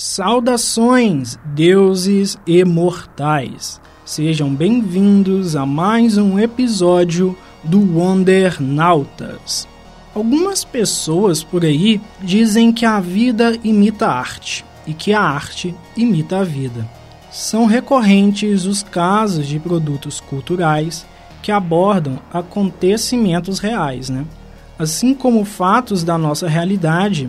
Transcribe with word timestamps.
Saudações, 0.00 1.36
deuses 1.44 2.38
imortais! 2.46 3.80
Sejam 4.04 4.54
bem-vindos 4.54 5.56
a 5.56 5.66
mais 5.66 6.16
um 6.16 6.38
episódio 6.38 7.36
do 7.64 7.80
Wondernautas. 7.80 9.66
Algumas 10.14 10.62
pessoas 10.62 11.42
por 11.42 11.64
aí 11.64 12.00
dizem 12.22 12.72
que 12.72 12.86
a 12.86 13.00
vida 13.00 13.58
imita 13.64 14.06
a 14.06 14.20
arte 14.20 14.64
e 14.86 14.94
que 14.94 15.12
a 15.12 15.20
arte 15.20 15.74
imita 15.96 16.38
a 16.38 16.44
vida. 16.44 16.88
São 17.32 17.66
recorrentes 17.66 18.66
os 18.66 18.84
casos 18.84 19.48
de 19.48 19.58
produtos 19.58 20.20
culturais 20.20 21.04
que 21.42 21.50
abordam 21.50 22.20
acontecimentos 22.32 23.58
reais, 23.58 24.08
né? 24.08 24.24
Assim 24.78 25.12
como 25.12 25.44
fatos 25.44 26.04
da 26.04 26.16
nossa 26.16 26.46
realidade 26.46 27.28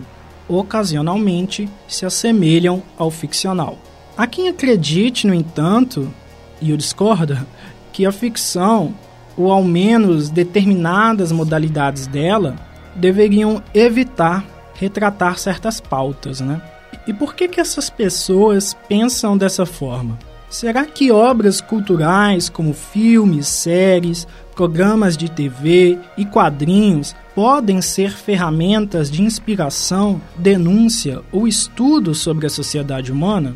ocasionalmente 0.58 1.68
se 1.86 2.04
assemelham 2.04 2.82
ao 2.98 3.10
ficcional. 3.10 3.78
Há 4.16 4.26
quem 4.26 4.48
acredite, 4.48 5.26
no 5.26 5.34
entanto, 5.34 6.12
e 6.60 6.70
eu 6.70 6.76
discordo, 6.76 7.38
que 7.92 8.04
a 8.04 8.12
ficção, 8.12 8.94
ou 9.36 9.50
ao 9.50 9.62
menos 9.62 10.28
determinadas 10.28 11.32
modalidades 11.32 12.06
dela, 12.06 12.56
deveriam 12.94 13.62
evitar 13.72 14.44
retratar 14.74 15.38
certas 15.38 15.80
pautas, 15.80 16.40
né? 16.40 16.60
E 17.06 17.12
por 17.12 17.34
que 17.34 17.48
que 17.48 17.60
essas 17.60 17.90
pessoas 17.90 18.74
pensam 18.88 19.36
dessa 19.36 19.66
forma? 19.66 20.18
Será 20.48 20.84
que 20.84 21.12
obras 21.12 21.60
culturais 21.60 22.48
como 22.48 22.72
filmes, 22.72 23.46
séries, 23.46 24.26
programas 24.54 25.16
de 25.16 25.30
TV 25.30 25.98
e 26.16 26.24
quadrinhos 26.24 27.14
podem 27.34 27.80
ser 27.80 28.12
ferramentas 28.12 29.10
de 29.10 29.22
inspiração, 29.22 30.20
denúncia 30.36 31.20
ou 31.32 31.46
estudo 31.46 32.14
sobre 32.14 32.46
a 32.46 32.50
sociedade 32.50 33.12
humana? 33.12 33.54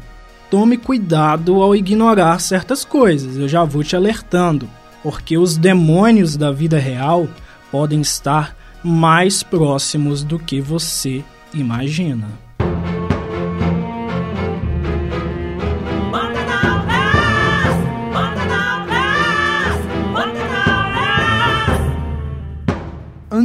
Tome 0.51 0.77
cuidado 0.77 1.62
ao 1.62 1.74
ignorar 1.74 2.41
certas 2.41 2.84
coisas, 2.84 3.37
eu 3.37 3.49
já 3.49 3.65
vou 3.65 3.82
te 3.82 3.96
alertando, 3.96 4.68
porque 5.02 5.37
os 5.37 5.57
demônios 5.57 6.37
da 6.37 6.52
vida 6.52 6.79
real 6.79 7.26
podem 7.71 8.01
estar 8.01 8.57
mais 8.82 9.43
próximos 9.43 10.23
do 10.23 10.38
que 10.38 10.60
você 10.60 11.24
imagina. 11.52 12.43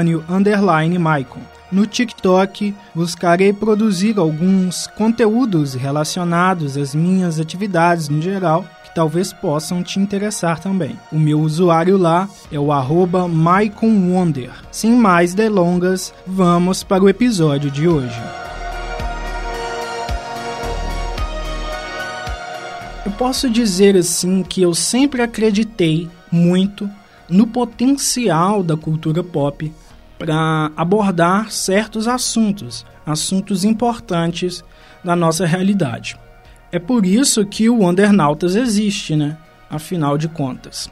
Epifânio 0.00 1.00
Maicon. 1.00 1.40
No 1.70 1.86
TikTok, 1.86 2.74
buscarei 2.94 3.52
produzir 3.52 4.18
alguns 4.18 4.86
conteúdos 4.88 5.74
relacionados 5.74 6.76
às 6.76 6.94
minhas 6.94 7.40
atividades 7.40 8.08
no 8.08 8.20
geral 8.20 8.64
talvez 8.94 9.32
possam 9.32 9.82
te 9.82 9.98
interessar 9.98 10.60
também. 10.60 10.98
O 11.10 11.18
meu 11.18 11.40
usuário 11.40 11.96
lá 11.96 12.28
é 12.50 12.58
o 12.58 12.70
arroba 12.70 13.24
Wonder. 13.24 14.50
Sem 14.70 14.92
mais 14.92 15.34
delongas, 15.34 16.12
vamos 16.26 16.82
para 16.82 17.02
o 17.02 17.08
episódio 17.08 17.70
de 17.70 17.88
hoje. 17.88 18.20
Eu 23.04 23.12
posso 23.12 23.50
dizer 23.50 23.96
assim 23.96 24.42
que 24.42 24.62
eu 24.62 24.74
sempre 24.74 25.22
acreditei 25.22 26.08
muito 26.30 26.88
no 27.28 27.46
potencial 27.46 28.62
da 28.62 28.76
cultura 28.76 29.24
pop 29.24 29.72
para 30.22 30.70
abordar 30.76 31.50
certos 31.50 32.06
assuntos, 32.06 32.86
assuntos 33.04 33.64
importantes 33.64 34.62
da 35.02 35.16
nossa 35.16 35.44
realidade. 35.44 36.16
É 36.70 36.78
por 36.78 37.04
isso 37.04 37.44
que 37.44 37.68
o 37.68 37.80
Wondernautas 37.80 38.54
existe, 38.54 39.16
né? 39.16 39.36
Afinal 39.68 40.16
de 40.16 40.28
contas. 40.28 40.88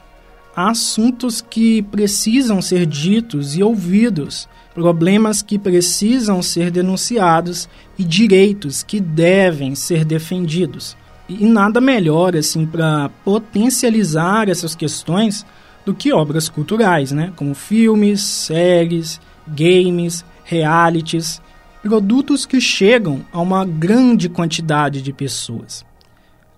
Há 0.56 0.70
assuntos 0.70 1.40
que 1.40 1.80
precisam 1.80 2.60
ser 2.60 2.84
ditos 2.84 3.56
e 3.56 3.62
ouvidos, 3.62 4.48
problemas 4.74 5.42
que 5.42 5.60
precisam 5.60 6.42
ser 6.42 6.72
denunciados 6.72 7.68
e 7.96 8.02
direitos 8.02 8.82
que 8.82 8.98
devem 8.98 9.76
ser 9.76 10.04
defendidos. 10.04 10.96
E 11.28 11.46
nada 11.46 11.80
melhor 11.80 12.34
assim 12.34 12.66
para 12.66 13.08
potencializar 13.24 14.48
essas 14.48 14.74
questões 14.74 15.46
do 15.90 15.94
que 15.94 16.12
obras 16.12 16.48
culturais, 16.48 17.10
né? 17.10 17.32
Como 17.34 17.52
filmes, 17.54 18.22
séries, 18.22 19.20
games, 19.48 20.24
realities 20.44 21.42
produtos 21.82 22.44
que 22.46 22.60
chegam 22.60 23.24
a 23.32 23.40
uma 23.40 23.64
grande 23.64 24.28
quantidade 24.28 25.02
de 25.02 25.12
pessoas. 25.12 25.84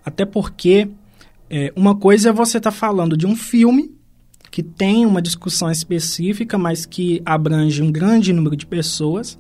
Até 0.05 0.25
porque 0.25 0.89
é, 1.49 1.73
uma 1.77 1.95
coisa 1.95 2.31
é 2.31 2.33
você 2.33 2.59
estar 2.59 2.71
tá 2.71 2.77
falando 2.77 3.17
de 3.17 3.27
um 3.27 3.37
filme 3.37 3.95
que 4.51 4.63
tem 4.63 5.07
uma 5.07 5.23
discussão 5.23 5.71
específica, 5.71 6.59
mas 6.59 6.85
que 6.85 7.23
abrange 7.25 7.83
um 7.83 7.91
grande 7.91 8.33
número 8.33 8.55
de 8.55 8.67
pessoas, 8.67 9.39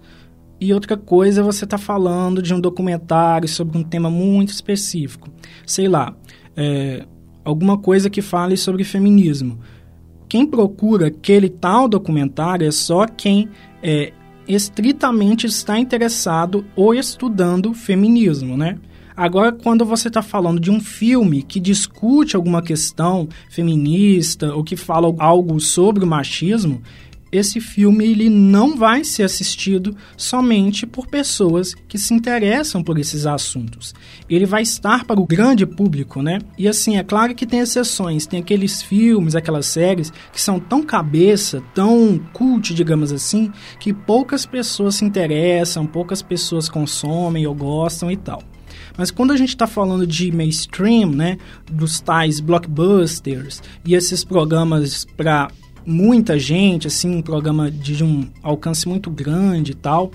e 0.58 0.72
outra 0.72 0.96
coisa 0.96 1.40
é 1.40 1.44
você 1.44 1.64
estar 1.64 1.76
tá 1.76 1.82
falando 1.82 2.40
de 2.40 2.54
um 2.54 2.60
documentário 2.60 3.48
sobre 3.48 3.76
um 3.76 3.82
tema 3.82 4.08
muito 4.08 4.50
específico. 4.50 5.28
Sei 5.66 5.86
lá, 5.88 6.16
é, 6.56 7.04
alguma 7.44 7.76
coisa 7.76 8.08
que 8.08 8.22
fale 8.22 8.56
sobre 8.56 8.84
feminismo. 8.84 9.58
Quem 10.32 10.46
procura 10.46 11.08
aquele 11.08 11.50
tal 11.50 11.86
documentário 11.86 12.66
é 12.66 12.70
só 12.70 13.06
quem 13.06 13.50
é, 13.82 14.14
estritamente 14.48 15.46
está 15.46 15.78
interessado 15.78 16.64
ou 16.74 16.94
estudando 16.94 17.74
feminismo, 17.74 18.56
né? 18.56 18.78
Agora, 19.14 19.52
quando 19.52 19.84
você 19.84 20.08
está 20.08 20.22
falando 20.22 20.58
de 20.58 20.70
um 20.70 20.80
filme 20.80 21.42
que 21.42 21.60
discute 21.60 22.34
alguma 22.34 22.62
questão 22.62 23.28
feminista 23.50 24.54
ou 24.54 24.64
que 24.64 24.74
fala 24.74 25.14
algo 25.18 25.60
sobre 25.60 26.02
o 26.02 26.06
machismo, 26.06 26.80
esse 27.32 27.60
filme 27.60 28.04
ele 28.04 28.28
não 28.28 28.76
vai 28.76 29.02
ser 29.02 29.22
assistido 29.22 29.96
somente 30.18 30.86
por 30.86 31.06
pessoas 31.06 31.74
que 31.88 31.96
se 31.96 32.12
interessam 32.12 32.84
por 32.84 32.98
esses 32.98 33.26
assuntos. 33.26 33.94
Ele 34.28 34.44
vai 34.44 34.62
estar 34.62 35.04
para 35.04 35.18
o 35.18 35.26
grande 35.26 35.64
público, 35.64 36.20
né? 36.20 36.38
E 36.58 36.68
assim, 36.68 36.98
é 36.98 37.02
claro 37.02 37.34
que 37.34 37.46
tem 37.46 37.60
exceções, 37.60 38.26
tem 38.26 38.40
aqueles 38.40 38.82
filmes, 38.82 39.34
aquelas 39.34 39.64
séries 39.64 40.12
que 40.30 40.40
são 40.40 40.60
tão 40.60 40.82
cabeça, 40.82 41.62
tão 41.74 42.20
cult, 42.34 42.74
digamos 42.74 43.10
assim, 43.10 43.50
que 43.80 43.94
poucas 43.94 44.44
pessoas 44.44 44.96
se 44.96 45.04
interessam, 45.04 45.86
poucas 45.86 46.20
pessoas 46.20 46.68
consomem 46.68 47.46
ou 47.46 47.54
gostam 47.54 48.10
e 48.10 48.16
tal. 48.16 48.42
Mas 48.96 49.10
quando 49.10 49.30
a 49.32 49.36
gente 49.36 49.50
está 49.50 49.66
falando 49.66 50.06
de 50.06 50.30
mainstream, 50.30 51.10
né, 51.10 51.38
dos 51.70 52.00
tais 52.00 52.40
blockbusters 52.40 53.62
e 53.84 53.94
esses 53.94 54.24
programas 54.24 55.06
para 55.16 55.50
muita 55.84 56.38
gente, 56.38 56.86
assim, 56.86 57.16
um 57.16 57.22
programa 57.22 57.70
de 57.70 58.02
um 58.02 58.28
alcance 58.42 58.88
muito 58.88 59.10
grande 59.10 59.72
e 59.72 59.74
tal. 59.74 60.10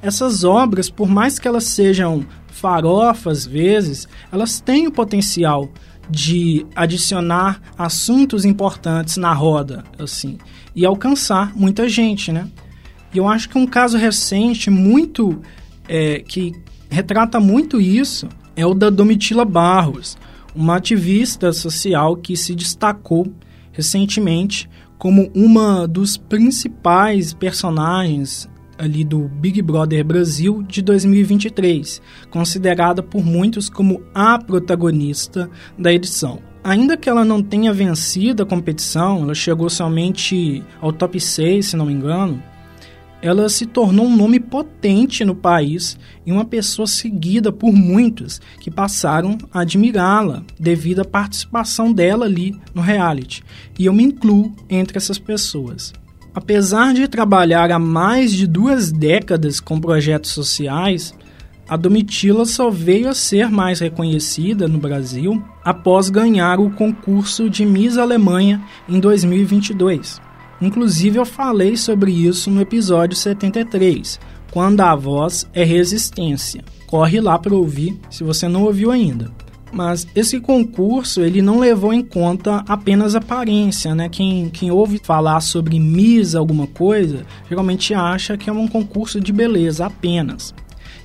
Essas 0.00 0.44
obras, 0.44 0.88
por 0.88 1.08
mais 1.08 1.38
que 1.38 1.48
elas 1.48 1.64
sejam 1.64 2.24
farofas, 2.48 3.38
às 3.38 3.46
vezes, 3.46 4.08
elas 4.32 4.60
têm 4.60 4.86
o 4.86 4.92
potencial 4.92 5.68
de 6.10 6.64
adicionar 6.74 7.60
assuntos 7.76 8.44
importantes 8.44 9.16
na 9.16 9.32
roda, 9.32 9.84
assim, 9.98 10.38
e 10.74 10.86
alcançar 10.86 11.54
muita 11.54 11.88
gente, 11.88 12.32
né? 12.32 12.48
E 13.12 13.18
eu 13.18 13.28
acho 13.28 13.48
que 13.48 13.58
um 13.58 13.66
caso 13.66 13.98
recente 13.98 14.70
muito 14.70 15.40
é, 15.88 16.20
que 16.20 16.52
retrata 16.90 17.38
muito 17.40 17.80
isso 17.80 18.28
é 18.56 18.66
o 18.66 18.74
da 18.74 18.90
Domitila 18.90 19.44
Barros, 19.44 20.16
uma 20.54 20.76
ativista 20.76 21.52
social 21.52 22.16
que 22.16 22.36
se 22.36 22.54
destacou 22.54 23.32
recentemente 23.72 24.68
como 24.98 25.30
uma 25.34 25.86
dos 25.86 26.16
principais 26.16 27.32
personagens 27.32 28.48
ali 28.76 29.04
do 29.04 29.28
Big 29.28 29.60
Brother 29.62 30.04
Brasil 30.04 30.62
de 30.62 30.82
2023, 30.82 32.00
considerada 32.30 33.02
por 33.02 33.24
muitos 33.24 33.68
como 33.68 34.02
a 34.14 34.38
protagonista 34.38 35.50
da 35.78 35.92
edição. 35.92 36.40
Ainda 36.62 36.96
que 36.96 37.08
ela 37.08 37.24
não 37.24 37.42
tenha 37.42 37.72
vencido 37.72 38.42
a 38.42 38.46
competição, 38.46 39.22
ela 39.22 39.34
chegou 39.34 39.70
somente 39.70 40.62
ao 40.80 40.92
top 40.92 41.20
6, 41.20 41.66
se 41.66 41.76
não 41.76 41.86
me 41.86 41.92
engano, 41.92 42.42
ela 43.20 43.48
se 43.48 43.66
tornou 43.66 44.06
um 44.06 44.16
nome 44.16 44.38
potente 44.38 45.24
no 45.24 45.34
país 45.34 45.98
e 46.24 46.32
uma 46.32 46.44
pessoa 46.44 46.86
seguida 46.86 47.50
por 47.50 47.72
muitos 47.72 48.40
que 48.60 48.70
passaram 48.70 49.36
a 49.52 49.60
admirá-la 49.60 50.44
devido 50.58 51.00
à 51.00 51.04
participação 51.04 51.92
dela 51.92 52.26
ali 52.26 52.58
no 52.74 52.80
reality. 52.80 53.42
E 53.78 53.86
eu 53.86 53.92
me 53.92 54.04
incluo 54.04 54.54
entre 54.68 54.98
essas 54.98 55.18
pessoas. 55.18 55.92
Apesar 56.34 56.94
de 56.94 57.08
trabalhar 57.08 57.72
há 57.72 57.78
mais 57.78 58.32
de 58.32 58.46
duas 58.46 58.92
décadas 58.92 59.58
com 59.58 59.80
projetos 59.80 60.30
sociais, 60.30 61.12
a 61.68 61.76
Domitila 61.76 62.46
só 62.46 62.70
veio 62.70 63.08
a 63.08 63.14
ser 63.14 63.50
mais 63.50 63.80
reconhecida 63.80 64.68
no 64.68 64.78
Brasil 64.78 65.42
após 65.64 66.08
ganhar 66.08 66.60
o 66.60 66.70
concurso 66.70 67.50
de 67.50 67.66
Miss 67.66 67.98
Alemanha 67.98 68.62
em 68.88 69.00
2022. 69.00 70.27
Inclusive, 70.60 71.18
eu 71.18 71.24
falei 71.24 71.76
sobre 71.76 72.10
isso 72.10 72.50
no 72.50 72.60
episódio 72.60 73.16
73, 73.16 74.18
quando 74.50 74.80
a 74.80 74.94
voz 74.94 75.48
é 75.52 75.62
resistência. 75.62 76.64
Corre 76.86 77.20
lá 77.20 77.38
para 77.38 77.54
ouvir 77.54 77.98
se 78.10 78.24
você 78.24 78.48
não 78.48 78.64
ouviu 78.64 78.90
ainda. 78.90 79.30
Mas 79.70 80.06
esse 80.14 80.40
concurso 80.40 81.20
ele 81.20 81.42
não 81.42 81.58
levou 81.58 81.92
em 81.92 82.02
conta 82.02 82.64
apenas 82.66 83.14
aparência, 83.14 83.94
né? 83.94 84.08
Quem, 84.08 84.48
quem 84.48 84.70
ouve 84.70 84.98
falar 85.02 85.40
sobre 85.40 85.78
Miss 85.78 86.34
alguma 86.34 86.66
coisa, 86.66 87.26
geralmente 87.48 87.92
acha 87.92 88.36
que 88.36 88.48
é 88.48 88.52
um 88.52 88.66
concurso 88.66 89.20
de 89.20 89.32
beleza 89.32 89.86
apenas. 89.86 90.54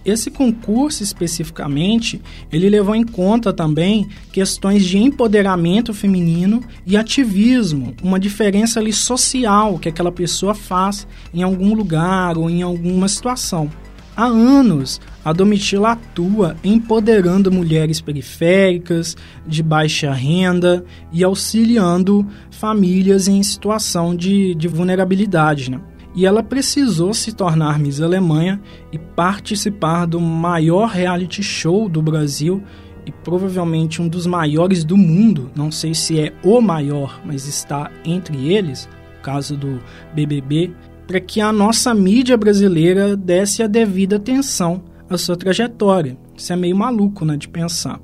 Esse 0.05 0.29
concurso 0.29 1.01
especificamente, 1.01 2.21
ele 2.51 2.69
levou 2.69 2.93
em 2.93 3.05
conta 3.05 3.53
também 3.53 4.07
questões 4.31 4.83
de 4.83 4.97
empoderamento 4.97 5.93
feminino 5.93 6.61
e 6.85 6.97
ativismo, 6.97 7.95
uma 8.03 8.19
diferença 8.19 8.79
ali 8.79 8.91
social 8.91 9.79
que 9.79 9.87
aquela 9.87 10.11
pessoa 10.11 10.53
faz 10.53 11.07
em 11.33 11.41
algum 11.41 11.73
lugar 11.73 12.37
ou 12.37 12.49
em 12.49 12.61
alguma 12.61 13.07
situação. 13.07 13.69
Há 14.15 14.25
anos, 14.25 15.01
a 15.25 15.33
Domitila 15.33 15.93
atua 15.93 16.55
empoderando 16.63 17.51
mulheres 17.51 17.99
periféricas, 17.99 19.17
de 19.47 19.63
baixa 19.63 20.13
renda 20.13 20.85
e 21.11 21.23
auxiliando 21.23 22.27
famílias 22.51 23.27
em 23.27 23.41
situação 23.41 24.15
de, 24.15 24.53
de 24.53 24.67
vulnerabilidade. 24.67 25.71
Né? 25.71 25.79
E 26.15 26.25
ela 26.25 26.43
precisou 26.43 27.13
se 27.13 27.31
tornar 27.31 27.79
Miss 27.79 27.99
Alemanha 27.99 28.61
e 28.91 28.97
participar 28.97 30.05
do 30.05 30.19
maior 30.19 30.89
reality 30.89 31.41
show 31.41 31.89
do 31.89 32.01
Brasil 32.01 32.61
e 33.05 33.11
provavelmente 33.11 34.01
um 34.01 34.07
dos 34.07 34.25
maiores 34.25 34.83
do 34.83 34.95
mundo. 34.95 35.51
Não 35.55 35.71
sei 35.71 35.93
se 35.93 36.19
é 36.19 36.33
o 36.43 36.61
maior, 36.61 37.21
mas 37.25 37.47
está 37.47 37.91
entre 38.05 38.47
eles, 38.47 38.87
o 39.19 39.21
caso 39.21 39.57
do 39.57 39.81
BBB, 40.13 40.71
para 41.07 41.19
que 41.19 41.41
a 41.41 41.51
nossa 41.51 41.93
mídia 41.93 42.37
brasileira 42.37 43.17
desse 43.17 43.61
a 43.61 43.67
devida 43.67 44.15
atenção 44.17 44.83
à 45.09 45.17
sua 45.17 45.35
trajetória. 45.35 46.17
Isso 46.35 46.53
é 46.53 46.55
meio 46.55 46.75
maluco, 46.75 47.25
né, 47.25 47.35
de 47.35 47.47
pensar. 47.47 47.99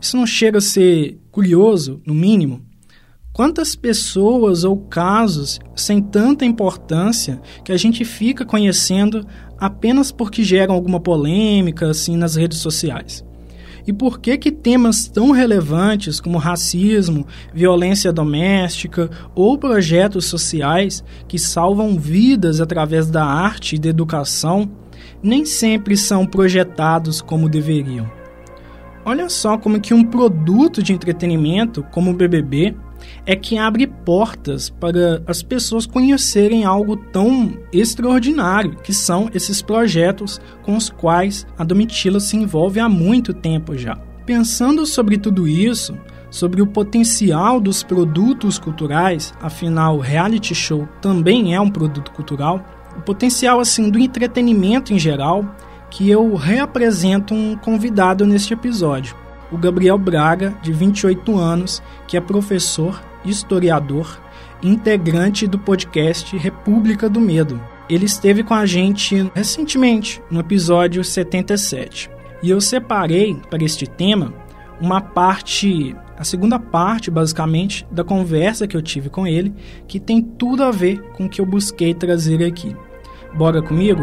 Isso 0.00 0.16
não 0.16 0.26
chega 0.26 0.58
a 0.58 0.60
ser 0.60 1.18
curioso, 1.30 2.00
no 2.06 2.14
mínimo? 2.14 2.67
Quantas 3.38 3.76
pessoas 3.76 4.64
ou 4.64 4.76
casos 4.76 5.60
sem 5.72 6.02
tanta 6.02 6.44
importância 6.44 7.40
que 7.64 7.70
a 7.70 7.76
gente 7.76 8.04
fica 8.04 8.44
conhecendo 8.44 9.24
apenas 9.56 10.10
porque 10.10 10.42
geram 10.42 10.74
alguma 10.74 10.98
polêmica 10.98 11.88
assim 11.88 12.16
nas 12.16 12.34
redes 12.34 12.58
sociais? 12.58 13.24
E 13.86 13.92
por 13.92 14.18
que 14.18 14.36
que 14.38 14.50
temas 14.50 15.06
tão 15.06 15.30
relevantes 15.30 16.18
como 16.18 16.36
racismo, 16.36 17.28
violência 17.54 18.12
doméstica 18.12 19.08
ou 19.36 19.56
projetos 19.56 20.24
sociais 20.24 21.04
que 21.28 21.38
salvam 21.38 21.96
vidas 21.96 22.60
através 22.60 23.08
da 23.08 23.24
arte 23.24 23.76
e 23.76 23.78
da 23.78 23.88
educação 23.88 24.68
nem 25.22 25.44
sempre 25.44 25.96
são 25.96 26.26
projetados 26.26 27.22
como 27.22 27.48
deveriam? 27.48 28.10
Olha 29.04 29.28
só 29.28 29.56
como 29.56 29.80
que 29.80 29.94
um 29.94 30.02
produto 30.02 30.82
de 30.82 30.92
entretenimento 30.92 31.84
como 31.92 32.10
o 32.10 32.14
BBB 32.14 32.74
é 33.26 33.36
que 33.36 33.58
abre 33.58 33.86
portas 33.86 34.70
para 34.70 35.22
as 35.26 35.42
pessoas 35.42 35.86
conhecerem 35.86 36.64
algo 36.64 36.96
tão 36.96 37.58
extraordinário 37.72 38.76
que 38.76 38.92
são 38.92 39.30
esses 39.34 39.62
projetos 39.62 40.40
com 40.62 40.76
os 40.76 40.88
quais 40.88 41.46
a 41.58 41.64
Domitila 41.64 42.20
se 42.20 42.36
envolve 42.36 42.80
há 42.80 42.88
muito 42.88 43.32
tempo 43.32 43.76
já. 43.76 43.96
Pensando 44.24 44.84
sobre 44.84 45.16
tudo 45.16 45.48
isso, 45.48 45.96
sobre 46.30 46.60
o 46.60 46.66
potencial 46.66 47.60
dos 47.60 47.82
produtos 47.82 48.58
culturais, 48.58 49.32
afinal, 49.40 49.96
o 49.96 50.00
reality 50.00 50.54
show 50.54 50.88
também 51.00 51.54
é 51.54 51.60
um 51.60 51.70
produto 51.70 52.10
cultural, 52.12 52.64
o 52.96 53.00
potencial 53.00 53.60
assim 53.60 53.90
do 53.90 53.98
entretenimento 53.98 54.92
em 54.92 54.98
geral, 54.98 55.44
que 55.90 56.10
eu 56.10 56.34
reapresento 56.34 57.32
um 57.32 57.56
convidado 57.56 58.26
neste 58.26 58.52
episódio 58.52 59.16
o 59.50 59.58
Gabriel 59.58 59.98
Braga, 59.98 60.54
de 60.62 60.72
28 60.72 61.36
anos, 61.36 61.82
que 62.06 62.16
é 62.16 62.20
professor, 62.20 63.00
historiador, 63.24 64.20
integrante 64.62 65.46
do 65.46 65.58
podcast 65.58 66.36
República 66.36 67.08
do 67.08 67.20
Medo. 67.20 67.60
Ele 67.88 68.04
esteve 68.04 68.42
com 68.42 68.54
a 68.54 68.66
gente 68.66 69.30
recentemente, 69.34 70.22
no 70.30 70.40
episódio 70.40 71.02
77. 71.02 72.10
E 72.42 72.50
eu 72.50 72.60
separei 72.60 73.34
para 73.48 73.64
este 73.64 73.86
tema 73.86 74.32
uma 74.80 75.00
parte, 75.00 75.96
a 76.16 76.24
segunda 76.24 76.58
parte, 76.58 77.10
basicamente, 77.10 77.86
da 77.90 78.04
conversa 78.04 78.66
que 78.66 78.76
eu 78.76 78.82
tive 78.82 79.08
com 79.08 79.26
ele, 79.26 79.54
que 79.86 79.98
tem 79.98 80.22
tudo 80.22 80.62
a 80.62 80.70
ver 80.70 81.00
com 81.12 81.24
o 81.24 81.28
que 81.28 81.40
eu 81.40 81.46
busquei 81.46 81.94
trazer 81.94 82.44
aqui. 82.44 82.76
Bora 83.34 83.62
comigo? 83.62 84.02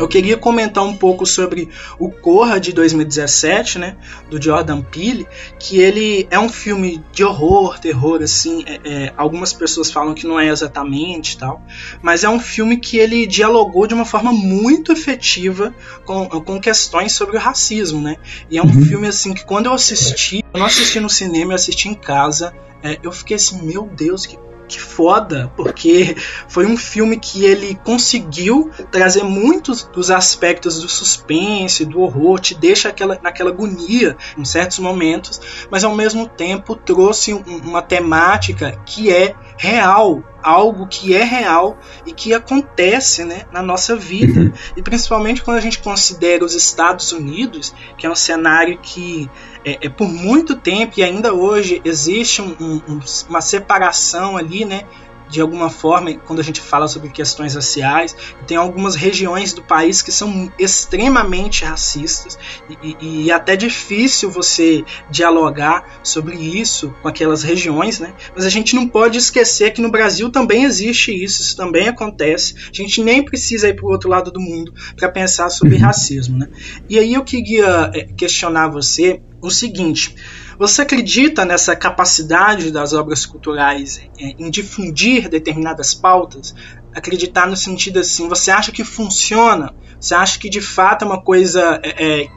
Eu 0.00 0.08
queria 0.08 0.36
comentar 0.38 0.82
um 0.82 0.96
pouco 0.96 1.26
sobre 1.26 1.68
o 1.98 2.10
Corra 2.10 2.58
de 2.58 2.72
2017, 2.72 3.78
né, 3.78 3.96
do 4.30 4.42
Jordan 4.42 4.80
Peele, 4.80 5.28
que 5.58 5.78
ele 5.78 6.26
é 6.30 6.38
um 6.38 6.48
filme 6.48 7.04
de 7.12 7.22
horror, 7.22 7.78
terror, 7.78 8.22
assim. 8.22 8.64
É, 8.66 8.80
é, 8.84 9.12
algumas 9.14 9.52
pessoas 9.52 9.92
falam 9.92 10.14
que 10.14 10.26
não 10.26 10.40
é 10.40 10.48
exatamente 10.48 11.36
tal, 11.36 11.62
mas 12.00 12.24
é 12.24 12.30
um 12.30 12.40
filme 12.40 12.78
que 12.78 12.96
ele 12.96 13.26
dialogou 13.26 13.86
de 13.86 13.92
uma 13.92 14.06
forma 14.06 14.32
muito 14.32 14.90
efetiva 14.90 15.74
com, 16.06 16.26
com 16.28 16.58
questões 16.58 17.12
sobre 17.12 17.36
o 17.36 17.40
racismo, 17.40 18.00
né? 18.00 18.16
E 18.50 18.56
é 18.56 18.62
um 18.62 18.66
uhum. 18.66 18.86
filme 18.86 19.06
assim 19.06 19.34
que 19.34 19.44
quando 19.44 19.66
eu 19.66 19.74
assisti, 19.74 20.42
eu 20.54 20.58
não 20.58 20.66
assisti 20.66 20.98
no 20.98 21.10
cinema, 21.10 21.52
eu 21.52 21.56
assisti 21.56 21.88
em 21.88 21.94
casa. 21.94 22.54
É, 22.82 22.98
eu 23.02 23.12
fiquei 23.12 23.36
assim, 23.36 23.60
meu 23.62 23.86
Deus, 23.86 24.24
que 24.24 24.38
que 24.70 24.80
foda, 24.80 25.52
porque 25.56 26.16
foi 26.48 26.64
um 26.64 26.76
filme 26.76 27.18
que 27.18 27.44
ele 27.44 27.74
conseguiu 27.84 28.70
trazer 28.90 29.24
muitos 29.24 29.82
dos 29.82 30.10
aspectos 30.10 30.80
do 30.80 30.88
suspense, 30.88 31.84
do 31.84 32.00
horror, 32.00 32.38
te 32.38 32.54
deixa 32.54 32.88
aquela, 32.88 33.18
naquela 33.20 33.50
agonia 33.50 34.16
em 34.38 34.44
certos 34.44 34.78
momentos, 34.78 35.66
mas 35.68 35.82
ao 35.82 35.94
mesmo 35.94 36.28
tempo 36.28 36.76
trouxe 36.76 37.34
um, 37.34 37.42
uma 37.64 37.82
temática 37.82 38.80
que 38.86 39.10
é 39.12 39.34
real, 39.60 40.24
algo 40.42 40.86
que 40.86 41.14
é 41.14 41.22
real 41.22 41.78
e 42.06 42.14
que 42.14 42.32
acontece 42.32 43.26
né, 43.26 43.42
na 43.52 43.60
nossa 43.60 43.94
vida. 43.94 44.40
Uhum. 44.40 44.52
E 44.74 44.80
principalmente 44.80 45.42
quando 45.44 45.58
a 45.58 45.60
gente 45.60 45.80
considera 45.80 46.42
os 46.42 46.54
Estados 46.54 47.12
Unidos, 47.12 47.74
que 47.98 48.06
é 48.06 48.10
um 48.10 48.14
cenário 48.14 48.78
que 48.78 49.30
é, 49.62 49.86
é, 49.86 49.88
por 49.90 50.08
muito 50.08 50.56
tempo 50.56 50.94
e 50.96 51.04
ainda 51.04 51.34
hoje 51.34 51.82
existe 51.84 52.40
um, 52.40 52.56
um, 52.58 53.00
uma 53.28 53.42
separação 53.42 54.38
ali, 54.38 54.64
né? 54.64 54.84
De 55.30 55.40
alguma 55.40 55.70
forma, 55.70 56.12
quando 56.14 56.40
a 56.40 56.42
gente 56.42 56.60
fala 56.60 56.88
sobre 56.88 57.08
questões 57.10 57.54
raciais, 57.54 58.16
tem 58.46 58.56
algumas 58.56 58.94
regiões 58.94 59.52
do 59.52 59.62
país 59.62 60.02
que 60.02 60.10
são 60.10 60.52
extremamente 60.58 61.64
racistas 61.64 62.38
e, 62.68 62.96
e, 63.00 63.22
e 63.24 63.32
até 63.32 63.56
difícil 63.56 64.30
você 64.30 64.84
dialogar 65.08 66.00
sobre 66.02 66.36
isso 66.36 66.94
com 67.00 67.08
aquelas 67.08 67.42
regiões, 67.42 68.00
né? 68.00 68.12
Mas 68.34 68.44
a 68.44 68.50
gente 68.50 68.74
não 68.74 68.88
pode 68.88 69.18
esquecer 69.18 69.72
que 69.72 69.80
no 69.80 69.90
Brasil 69.90 70.30
também 70.30 70.64
existe 70.64 71.12
isso, 71.12 71.42
isso 71.42 71.56
também 71.56 71.88
acontece. 71.88 72.54
A 72.70 72.74
gente 72.74 73.02
nem 73.02 73.24
precisa 73.24 73.68
ir 73.68 73.74
para 73.74 73.86
o 73.86 73.90
outro 73.90 74.08
lado 74.08 74.30
do 74.30 74.40
mundo 74.40 74.74
para 74.96 75.08
pensar 75.08 75.48
sobre 75.50 75.76
uhum. 75.76 75.82
racismo, 75.82 76.38
né? 76.38 76.48
E 76.88 76.98
aí 76.98 77.14
eu 77.14 77.22
queria 77.24 77.90
é, 77.94 78.04
questionar 78.04 78.68
você 78.68 79.20
o 79.40 79.50
seguinte: 79.50 80.14
você 80.58 80.82
acredita 80.82 81.44
nessa 81.44 81.74
capacidade 81.74 82.70
das 82.70 82.92
obras 82.92 83.24
culturais 83.24 84.00
é, 84.18 84.34
em 84.38 84.50
difundir 84.50 85.28
determinadas 85.28 85.94
pautas? 85.94 86.54
Acreditar 86.94 87.46
no 87.46 87.56
sentido 87.56 88.00
assim, 88.00 88.28
você 88.28 88.50
acha 88.50 88.72
que 88.72 88.84
funciona? 88.84 89.74
Você 89.98 90.14
acha 90.14 90.38
que 90.38 90.48
de 90.48 90.60
fato 90.60 91.04
é 91.04 91.08
uma 91.08 91.22
coisa 91.22 91.80
é, 91.82 92.22
é, 92.22 92.28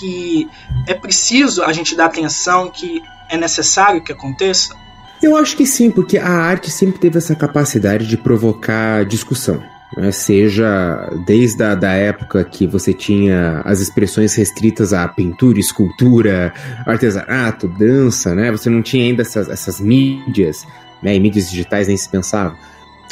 que 0.00 0.48
é 0.86 0.94
preciso 0.94 1.62
a 1.62 1.72
gente 1.72 1.94
dar 1.94 2.06
atenção, 2.06 2.70
que 2.70 3.02
é 3.30 3.36
necessário 3.36 4.02
que 4.02 4.12
aconteça? 4.12 4.74
Eu 5.22 5.36
acho 5.36 5.56
que 5.56 5.66
sim, 5.66 5.90
porque 5.90 6.16
a 6.16 6.28
arte 6.28 6.70
sempre 6.70 7.00
teve 7.00 7.18
essa 7.18 7.34
capacidade 7.34 8.06
de 8.06 8.16
provocar 8.16 9.04
discussão 9.04 9.62
né? 9.98 10.12
seja 10.12 11.10
desde 11.26 11.62
a 11.62 11.74
da 11.74 11.92
época 11.92 12.44
que 12.44 12.66
você 12.66 12.92
tinha 12.92 13.60
as 13.64 13.80
expressões 13.80 14.34
restritas 14.34 14.92
à 14.92 15.06
pintura, 15.08 15.58
escultura, 15.58 16.52
artesanato, 16.86 17.66
dança, 17.66 18.34
né? 18.34 18.50
Você 18.52 18.70
não 18.70 18.80
tinha 18.80 19.04
ainda 19.04 19.22
essas, 19.22 19.48
essas 19.48 19.80
mídias 19.80 20.64
né, 21.02 21.14
em 21.14 21.20
mídias 21.20 21.50
digitais 21.50 21.88
nem 21.88 21.96
se 21.96 22.08
pensava. 22.08 22.56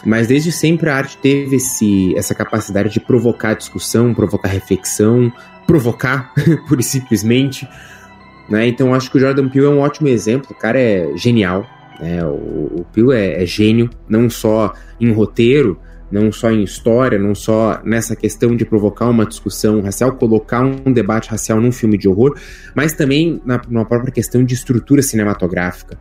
Mas 0.05 0.28
desde 0.28 0.52
sempre 0.52 0.88
a 0.88 0.97
arte 0.97 1.16
teve 1.19 1.57
esse, 1.57 2.16
essa 2.16 2.35
capacidade 2.35 2.90
de 2.90 3.00
provocar 3.00 3.55
discussão, 3.55 4.14
provocar 4.14 4.49
reflexão, 4.49 5.33
provocar, 5.66 6.33
pura 6.69 6.81
e 6.81 6.85
simplesmente. 6.85 7.69
Né? 8.49 8.69
Então 8.69 8.95
acho 8.95 9.11
que 9.11 9.16
o 9.16 9.21
Jordan 9.21 9.49
Peele 9.49 9.66
é 9.66 9.71
um 9.71 9.81
ótimo 9.81 10.09
exemplo, 10.09 10.49
o 10.52 10.55
cara 10.55 10.78
é 10.78 11.16
genial. 11.16 11.66
Né? 11.99 12.25
O, 12.25 12.81
o 12.81 12.87
Peele 12.93 13.12
é, 13.14 13.43
é 13.43 13.47
gênio, 13.47 13.90
não 14.09 14.31
só 14.31 14.73
em 15.00 15.11
roteiro, 15.12 15.81
não 16.10 16.30
só 16.30 16.50
em 16.50 16.62
história, 16.62 17.18
não 17.18 17.34
só 17.34 17.80
nessa 17.84 18.14
questão 18.14 18.54
de 18.54 18.64
provocar 18.64 19.08
uma 19.08 19.26
discussão 19.26 19.80
racial, 19.80 20.12
colocar 20.12 20.64
um 20.64 20.92
debate 20.92 21.30
racial 21.30 21.60
num 21.60 21.72
filme 21.72 21.98
de 21.98 22.08
horror, 22.08 22.36
mas 22.75 22.92
também 22.92 23.40
na, 23.44 23.58
própria 23.84 24.12
questão 24.12 24.44
de 24.44 24.54
estrutura 24.54 25.02
cinematográfica. 25.02 25.98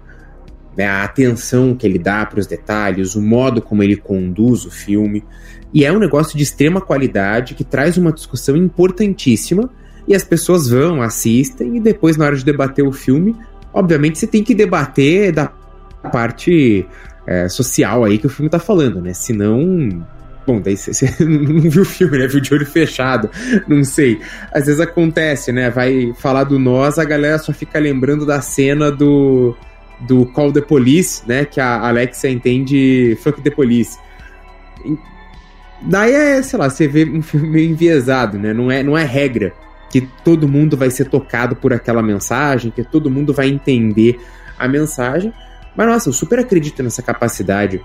Né? 0.77 0.85
A 0.85 1.03
atenção 1.03 1.75
que 1.75 1.87
ele 1.87 1.97
dá 1.97 2.25
para 2.25 2.39
os 2.39 2.47
detalhes, 2.47 3.15
o 3.15 3.21
modo 3.21 3.61
como 3.61 3.81
ele 3.81 3.95
conduz 3.95 4.65
o 4.65 4.71
filme. 4.71 5.23
E 5.73 5.83
é 5.83 5.91
um 5.91 5.99
negócio 5.99 6.37
de 6.37 6.43
extrema 6.43 6.79
qualidade 6.79 7.55
que 7.55 7.63
traz 7.63 7.97
uma 7.97 8.11
discussão 8.11 8.55
importantíssima 8.55 9.69
e 10.07 10.13
as 10.13 10.23
pessoas 10.23 10.69
vão, 10.69 11.01
assistem 11.01 11.77
e 11.77 11.79
depois, 11.79 12.15
na 12.15 12.25
hora 12.25 12.35
de 12.35 12.45
debater 12.45 12.85
o 12.85 12.91
filme, 12.91 13.35
obviamente 13.73 14.19
você 14.19 14.27
tem 14.27 14.43
que 14.43 14.53
debater 14.53 15.31
da 15.31 15.51
parte 16.11 16.85
é, 17.25 17.47
social 17.49 18.03
aí 18.03 18.17
que 18.17 18.27
o 18.27 18.29
filme 18.29 18.49
tá 18.49 18.59
falando, 18.59 19.01
né? 19.01 19.13
Senão. 19.13 20.05
Bom, 20.45 20.61
daí 20.61 20.77
você 20.77 21.11
não 21.23 21.61
viu 21.61 21.81
o 21.81 21.85
filme, 21.85 22.17
né? 22.17 22.27
Viu 22.27 22.39
de 22.39 22.53
olho 22.53 22.65
fechado. 22.65 23.29
Não 23.67 23.83
sei. 23.83 24.19
Às 24.51 24.65
vezes 24.65 24.79
acontece, 24.79 25.51
né? 25.51 25.69
Vai 25.69 26.13
falar 26.17 26.43
do 26.43 26.59
nós, 26.59 26.99
a 26.99 27.03
galera 27.03 27.39
só 27.39 27.51
fica 27.51 27.79
lembrando 27.79 28.25
da 28.25 28.41
cena 28.41 28.91
do. 28.91 29.55
Do 30.07 30.25
Call 30.25 30.51
the 30.51 30.59
Police, 30.59 31.23
né? 31.25 31.45
Que 31.45 31.61
a 31.61 31.87
Alexia 31.87 32.29
entende 32.29 33.17
Fuck 33.23 33.41
the 33.41 33.49
Police. 33.49 33.97
Daí 35.81 36.13
é, 36.13 36.41
sei 36.41 36.59
lá, 36.59 36.69
você 36.69 36.85
vê 36.87 37.05
um 37.05 37.21
filme 37.21 37.47
meio 37.47 37.71
enviesado, 37.71 38.37
né? 38.37 38.53
Não 38.53 38.69
é, 38.69 38.83
não 38.83 38.97
é 38.97 39.05
regra 39.05 39.53
que 39.89 40.01
todo 40.23 40.47
mundo 40.47 40.75
vai 40.75 40.89
ser 40.91 41.05
tocado 41.05 41.55
por 41.55 41.71
aquela 41.71 42.01
mensagem, 42.01 42.71
que 42.71 42.83
todo 42.83 43.09
mundo 43.09 43.33
vai 43.33 43.47
entender 43.47 44.19
a 44.57 44.67
mensagem. 44.67 45.33
Mas 45.75 45.87
nossa, 45.87 46.09
eu 46.09 46.13
super 46.13 46.39
acredito 46.39 46.81
nessa 46.81 47.01
capacidade 47.01 47.81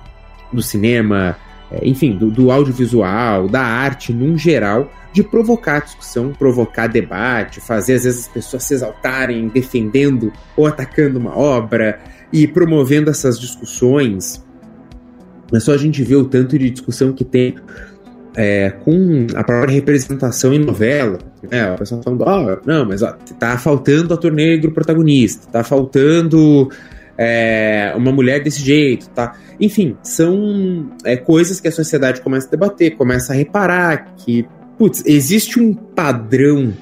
do 0.52 0.62
cinema, 0.62 1.36
é, 1.70 1.86
enfim, 1.86 2.16
do, 2.16 2.30
do, 2.30 2.50
audiovisual, 2.50 3.48
da 3.48 3.62
arte 3.62 4.12
num 4.12 4.36
geral, 4.36 4.90
de 5.12 5.22
provocar 5.22 5.80
discussão, 5.80 6.32
provocar 6.32 6.86
debate, 6.86 7.60
fazer 7.60 7.94
às 7.94 8.04
vezes 8.04 8.26
as 8.26 8.28
pessoas 8.28 8.64
se 8.64 8.74
exaltarem 8.74 9.48
defendendo 9.48 10.32
ou 10.56 10.66
atacando 10.66 11.18
uma 11.18 11.36
obra 11.36 11.98
e 12.32 12.46
promovendo 12.46 13.10
essas 13.10 13.38
discussões. 13.38 14.44
É 15.52 15.58
só 15.58 15.72
a 15.72 15.76
gente 15.76 16.02
ver 16.04 16.16
o 16.16 16.24
tanto 16.24 16.56
de 16.56 16.70
discussão 16.70 17.12
que 17.12 17.24
tem 17.24 17.56
é, 18.36 18.70
com 18.70 19.26
a 19.34 19.42
própria 19.42 19.74
representação 19.74 20.52
em 20.52 20.58
novela. 20.58 21.18
Né? 21.50 21.72
O 21.72 21.76
pessoal 21.76 22.02
falando, 22.02 22.22
ó, 22.22 22.52
oh, 22.52 22.58
não, 22.64 22.86
mas 22.86 23.02
ó, 23.02 23.12
tá 23.38 23.58
faltando 23.58 24.14
ator 24.14 24.32
negro 24.32 24.70
protagonista, 24.70 25.48
tá 25.50 25.64
faltando 25.64 26.68
é, 27.22 27.92
uma 27.94 28.10
mulher 28.10 28.42
desse 28.42 28.62
jeito, 28.62 29.10
tá? 29.10 29.36
Enfim, 29.60 29.94
são 30.02 30.90
é, 31.04 31.18
coisas 31.18 31.60
que 31.60 31.68
a 31.68 31.72
sociedade 31.72 32.22
começa 32.22 32.48
a 32.48 32.50
debater, 32.50 32.96
começa 32.96 33.34
a 33.34 33.36
reparar 33.36 34.14
que, 34.16 34.46
putz, 34.78 35.02
existe 35.04 35.60
um 35.60 35.74
padrão 35.74 36.72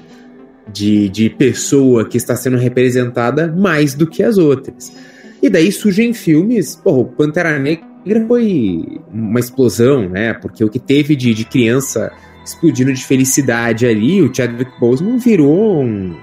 de, 0.71 1.09
de 1.09 1.29
pessoa 1.29 2.07
que 2.07 2.15
está 2.15 2.37
sendo 2.37 2.55
representada 2.55 3.53
mais 3.53 3.93
do 3.93 4.07
que 4.07 4.23
as 4.23 4.37
outras. 4.37 4.93
E 5.41 5.49
daí 5.49 5.73
surgem 5.73 6.13
filmes, 6.13 6.73
porra, 6.73 7.03
Pantera 7.03 7.59
Negra 7.59 8.25
foi 8.25 9.01
uma 9.11 9.41
explosão, 9.41 10.07
né? 10.07 10.33
Porque 10.35 10.63
o 10.63 10.69
que 10.69 10.79
teve 10.79 11.17
de, 11.17 11.33
de 11.33 11.43
criança 11.43 12.13
explodindo 12.45 12.93
de 12.93 13.05
felicidade 13.05 13.85
ali, 13.85 14.21
o 14.21 14.33
Chadwick 14.33 14.71
Boseman 14.79 15.17
virou 15.17 15.83
um, 15.83 16.15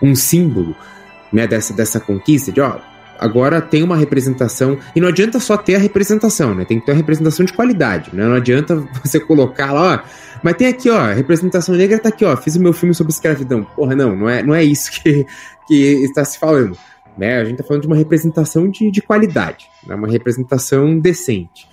um 0.00 0.14
símbolo 0.14 0.76
né, 1.32 1.48
dessa, 1.48 1.74
dessa 1.74 1.98
conquista 1.98 2.52
de, 2.52 2.60
ó, 2.60 2.78
agora 3.18 3.60
tem 3.60 3.82
uma 3.82 3.96
representação. 3.96 4.78
E 4.94 5.00
não 5.00 5.08
adianta 5.08 5.40
só 5.40 5.56
ter 5.56 5.76
a 5.76 5.78
representação, 5.78 6.54
né? 6.54 6.64
Tem 6.64 6.80
que 6.80 6.86
ter 6.86 6.92
uma 6.92 6.98
representação 6.98 7.44
de 7.44 7.52
qualidade, 7.52 8.10
né? 8.12 8.24
Não 8.24 8.34
adianta 8.34 8.76
você 9.04 9.20
colocar 9.20 9.72
lá, 9.72 9.94
ó. 9.94 10.34
Mas 10.42 10.56
tem 10.56 10.66
aqui, 10.66 10.90
ó, 10.90 10.98
a 10.98 11.12
representação 11.12 11.74
negra 11.74 11.98
tá 11.98 12.10
aqui, 12.10 12.24
ó. 12.24 12.36
Fiz 12.36 12.56
o 12.56 12.60
meu 12.60 12.72
filme 12.72 12.94
sobre 12.94 13.12
escravidão. 13.12 13.64
Porra, 13.64 13.94
não, 13.94 14.14
não 14.14 14.28
é, 14.28 14.42
não 14.42 14.54
é 14.54 14.62
isso 14.62 14.90
que, 14.90 15.26
que 15.66 15.74
está 16.04 16.24
se 16.24 16.38
falando. 16.38 16.76
Né? 17.16 17.40
A 17.40 17.44
gente 17.44 17.58
tá 17.58 17.64
falando 17.64 17.82
de 17.82 17.88
uma 17.88 17.96
representação 17.96 18.68
de, 18.68 18.90
de 18.90 19.00
qualidade, 19.00 19.66
né? 19.86 19.94
uma 19.94 20.08
representação 20.08 20.98
decente. 20.98 21.68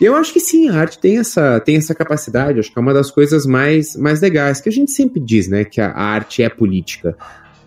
Eu 0.00 0.16
acho 0.16 0.32
que 0.32 0.40
sim, 0.40 0.68
a 0.68 0.74
arte 0.74 0.98
tem 0.98 1.18
essa, 1.18 1.60
tem 1.60 1.76
essa 1.76 1.94
capacidade, 1.94 2.58
acho 2.58 2.72
que 2.72 2.78
é 2.78 2.82
uma 2.82 2.92
das 2.92 3.10
coisas 3.10 3.46
mais, 3.46 3.94
mais 3.94 4.20
legais, 4.20 4.60
que 4.60 4.68
a 4.68 4.72
gente 4.72 4.90
sempre 4.90 5.20
diz, 5.20 5.46
né? 5.46 5.64
Que 5.64 5.80
a, 5.80 5.90
a 5.90 6.02
arte 6.02 6.42
é 6.42 6.48
política, 6.48 7.16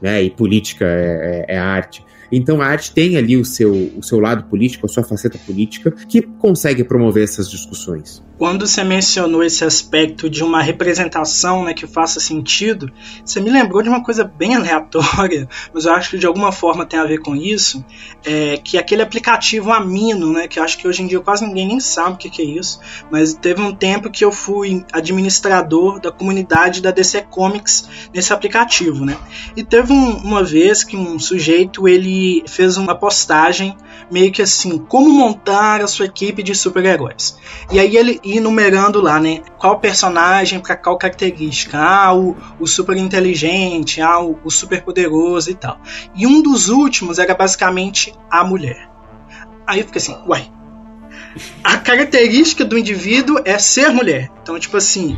né? 0.01 0.21
E 0.21 0.29
política 0.29 0.85
é, 0.85 1.45
é, 1.47 1.55
é 1.55 1.57
arte. 1.57 2.03
Então 2.31 2.61
a 2.61 2.65
arte 2.65 2.91
tem 2.91 3.17
ali 3.17 3.37
o 3.37 3.45
seu, 3.45 3.71
o 3.97 4.03
seu 4.03 4.19
lado 4.19 4.43
político, 4.45 4.85
a 4.85 4.89
sua 4.89 5.03
faceta 5.03 5.37
política, 5.37 5.91
que 5.91 6.21
consegue 6.21 6.83
promover 6.83 7.23
essas 7.23 7.49
discussões. 7.49 8.23
Quando 8.37 8.67
você 8.67 8.83
mencionou 8.83 9.43
esse 9.43 9.63
aspecto 9.63 10.29
de 10.29 10.43
uma 10.43 10.61
representação 10.61 11.63
né, 11.63 11.73
que 11.73 11.87
faça 11.87 12.19
sentido, 12.19 12.91
você 13.23 13.39
me 13.39 13.49
lembrou 13.49 13.81
de 13.81 13.87
uma 13.87 14.03
coisa 14.03 14.25
bem 14.25 14.55
aleatória, 14.55 15.47
mas 15.73 15.85
eu 15.85 15.93
acho 15.93 16.11
que 16.11 16.17
de 16.17 16.25
alguma 16.25 16.51
forma 16.51 16.85
tem 16.85 16.99
a 16.99 17.05
ver 17.05 17.19
com 17.19 17.35
isso, 17.35 17.83
é 18.25 18.57
que 18.57 18.77
aquele 18.77 19.01
aplicativo 19.01 19.71
Amino, 19.71 20.33
né, 20.33 20.47
que 20.47 20.59
eu 20.59 20.63
acho 20.63 20.77
que 20.77 20.87
hoje 20.87 21.01
em 21.01 21.07
dia 21.07 21.19
quase 21.21 21.45
ninguém 21.45 21.67
nem 21.67 21.79
sabe 21.79 22.15
o 22.15 22.17
que, 22.17 22.29
que 22.29 22.41
é 22.41 22.45
isso, 22.45 22.79
mas 23.09 23.33
teve 23.33 23.61
um 23.61 23.73
tempo 23.73 24.11
que 24.11 24.25
eu 24.25 24.31
fui 24.31 24.83
administrador 24.91 26.01
da 26.01 26.11
comunidade 26.11 26.81
da 26.81 26.91
DC 26.91 27.21
Comics 27.29 27.87
nesse 28.13 28.33
aplicativo, 28.33 29.05
né? 29.05 29.17
E 29.55 29.63
teve 29.63 29.93
um, 29.93 30.17
uma 30.17 30.43
vez 30.43 30.83
que 30.83 30.97
um 30.97 31.17
sujeito 31.17 31.87
ele 31.87 32.24
fez 32.47 32.77
uma 32.77 32.95
postagem 32.95 33.75
meio 34.09 34.31
que 34.31 34.41
assim, 34.41 34.77
como 34.77 35.09
montar 35.09 35.81
a 35.81 35.87
sua 35.87 36.05
equipe 36.05 36.43
de 36.43 36.53
super-heróis. 36.53 37.37
E 37.71 37.79
aí 37.79 37.97
ele 37.97 38.19
ia 38.23 38.39
numerando 38.39 39.01
lá, 39.01 39.19
né? 39.19 39.41
Qual 39.57 39.79
personagem 39.79 40.59
para 40.59 40.75
qual 40.75 40.97
característica. 40.97 41.77
Ah, 41.77 42.13
o, 42.13 42.35
o 42.59 42.67
super 42.67 42.95
inteligente, 42.97 44.01
ah, 44.01 44.19
o, 44.19 44.39
o 44.43 44.51
super 44.51 44.83
poderoso 44.83 45.49
e 45.49 45.55
tal. 45.55 45.79
E 46.15 46.27
um 46.27 46.41
dos 46.41 46.69
últimos 46.69 47.19
era 47.19 47.33
basicamente 47.33 48.13
a 48.29 48.43
mulher. 48.43 48.89
Aí 49.65 49.79
eu 49.79 49.85
fiquei 49.85 50.01
assim, 50.01 50.17
uai. 50.27 50.51
A 51.63 51.77
característica 51.77 52.63
do 52.63 52.77
indivíduo 52.77 53.41
é 53.43 53.57
ser 53.57 53.89
mulher. 53.89 54.31
Então, 54.41 54.57
tipo 54.59 54.77
assim, 54.77 55.17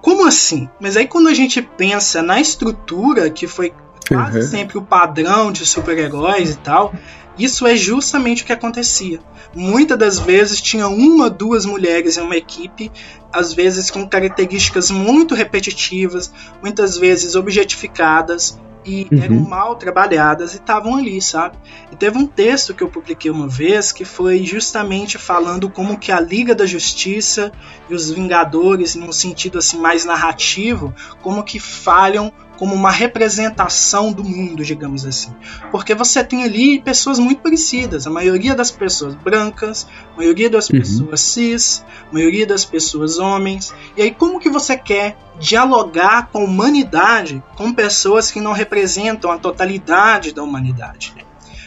como 0.00 0.26
assim? 0.26 0.68
Mas 0.80 0.96
aí 0.96 1.06
quando 1.06 1.28
a 1.28 1.34
gente 1.34 1.60
pensa 1.60 2.22
na 2.22 2.40
estrutura 2.40 3.28
que 3.30 3.46
foi 3.46 3.72
quase 4.14 4.38
uhum. 4.38 4.46
sempre 4.46 4.78
o 4.78 4.82
padrão 4.82 5.52
de 5.52 5.64
super-heróis 5.64 6.50
e 6.50 6.58
tal, 6.58 6.94
isso 7.38 7.66
é 7.66 7.76
justamente 7.76 8.42
o 8.42 8.46
que 8.46 8.52
acontecia. 8.52 9.20
Muitas 9.54 9.98
das 9.98 10.18
vezes 10.18 10.60
tinha 10.60 10.88
uma, 10.88 11.30
duas 11.30 11.64
mulheres 11.64 12.16
em 12.16 12.20
uma 12.20 12.36
equipe, 12.36 12.90
às 13.32 13.52
vezes 13.52 13.90
com 13.90 14.06
características 14.08 14.90
muito 14.90 15.34
repetitivas, 15.34 16.32
muitas 16.62 16.98
vezes 16.98 17.34
objetificadas 17.34 18.58
e 18.84 19.06
uhum. 19.10 19.22
eram 19.22 19.36
mal 19.40 19.76
trabalhadas 19.76 20.52
e 20.52 20.56
estavam 20.56 20.96
ali, 20.96 21.20
sabe? 21.20 21.56
E 21.92 21.96
teve 21.96 22.18
um 22.18 22.26
texto 22.26 22.74
que 22.74 22.82
eu 22.82 22.88
publiquei 22.88 23.30
uma 23.30 23.48
vez 23.48 23.92
que 23.92 24.04
foi 24.04 24.44
justamente 24.44 25.18
falando 25.18 25.68
como 25.68 25.98
que 25.98 26.10
a 26.12 26.20
Liga 26.20 26.54
da 26.54 26.66
Justiça 26.66 27.52
e 27.88 27.94
os 27.94 28.10
Vingadores, 28.10 28.94
num 28.94 29.12
sentido 29.12 29.58
assim 29.58 29.78
mais 29.78 30.04
narrativo, 30.04 30.94
como 31.22 31.42
que 31.42 31.58
falham 31.58 32.32
como 32.60 32.74
uma 32.74 32.90
representação 32.90 34.12
do 34.12 34.22
mundo, 34.22 34.62
digamos 34.62 35.06
assim. 35.06 35.34
Porque 35.72 35.94
você 35.94 36.22
tem 36.22 36.44
ali 36.44 36.78
pessoas 36.78 37.18
muito 37.18 37.40
parecidas, 37.40 38.06
a 38.06 38.10
maioria 38.10 38.54
das 38.54 38.70
pessoas 38.70 39.14
brancas, 39.14 39.88
a 40.12 40.18
maioria 40.18 40.50
das 40.50 40.68
uhum. 40.68 40.78
pessoas 40.78 41.20
cis, 41.22 41.82
a 42.10 42.12
maioria 42.12 42.46
das 42.46 42.66
pessoas 42.66 43.18
homens. 43.18 43.72
E 43.96 44.02
aí 44.02 44.10
como 44.10 44.38
que 44.38 44.50
você 44.50 44.76
quer 44.76 45.16
dialogar 45.40 46.28
com 46.30 46.40
a 46.40 46.44
humanidade 46.44 47.42
com 47.56 47.72
pessoas 47.72 48.30
que 48.30 48.42
não 48.42 48.52
representam 48.52 49.30
a 49.30 49.38
totalidade 49.38 50.34
da 50.34 50.42
humanidade? 50.42 51.14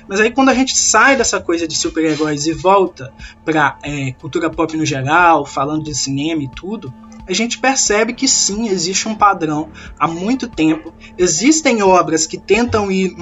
Mas 0.07 0.19
aí 0.19 0.29
quando 0.29 0.49
a 0.49 0.53
gente 0.53 0.77
sai 0.77 1.15
dessa 1.15 1.41
coisa 1.41 1.67
de 1.67 1.75
super-heróis 1.75 2.45
e 2.45 2.53
volta 2.53 3.11
para 3.43 3.79
é, 3.81 4.11
cultura 4.11 4.47
pop 4.47 4.77
no 4.77 4.85
geral, 4.85 5.43
falando 5.43 5.85
de 5.85 5.95
cinema 5.95 6.43
e 6.43 6.47
tudo, 6.47 6.93
a 7.27 7.33
gente 7.33 7.57
percebe 7.57 8.13
que 8.13 8.27
sim, 8.27 8.67
existe 8.67 9.07
um 9.07 9.15
padrão 9.15 9.69
há 9.99 10.07
muito 10.07 10.47
tempo. 10.47 10.93
Existem 11.17 11.81
obras 11.81 12.27
que 12.27 12.37
tentam 12.37 12.91
ir 12.91 13.15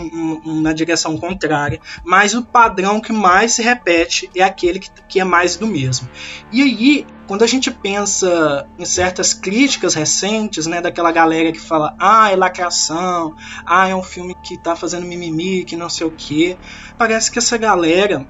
na 0.43 0.73
direção 0.73 1.17
contrária, 1.17 1.79
mas 2.03 2.33
o 2.33 2.43
padrão 2.43 2.99
que 2.99 3.13
mais 3.13 3.53
se 3.53 3.61
repete 3.61 4.29
é 4.35 4.43
aquele 4.43 4.79
que, 4.79 5.19
é 5.19 5.23
mais 5.23 5.55
do 5.55 5.67
mesmo. 5.67 6.09
E 6.51 6.61
aí, 6.61 7.05
quando 7.27 7.43
a 7.43 7.47
gente 7.47 7.71
pensa 7.71 8.67
em 8.77 8.85
certas 8.85 9.33
críticas 9.33 9.93
recentes, 9.93 10.65
né, 10.65 10.81
daquela 10.81 11.11
galera 11.11 11.51
que 11.51 11.59
fala, 11.59 11.95
ah, 11.99 12.31
é 12.31 12.35
lacração, 12.35 13.35
ah, 13.65 13.87
é 13.87 13.95
um 13.95 14.03
filme 14.03 14.35
que 14.43 14.57
tá 14.57 14.75
fazendo 14.75 15.05
mimimi, 15.05 15.63
que 15.63 15.77
não 15.77 15.89
sei 15.89 16.07
o 16.07 16.11
que, 16.11 16.57
parece 16.97 17.31
que 17.31 17.39
essa 17.39 17.57
galera 17.57 18.27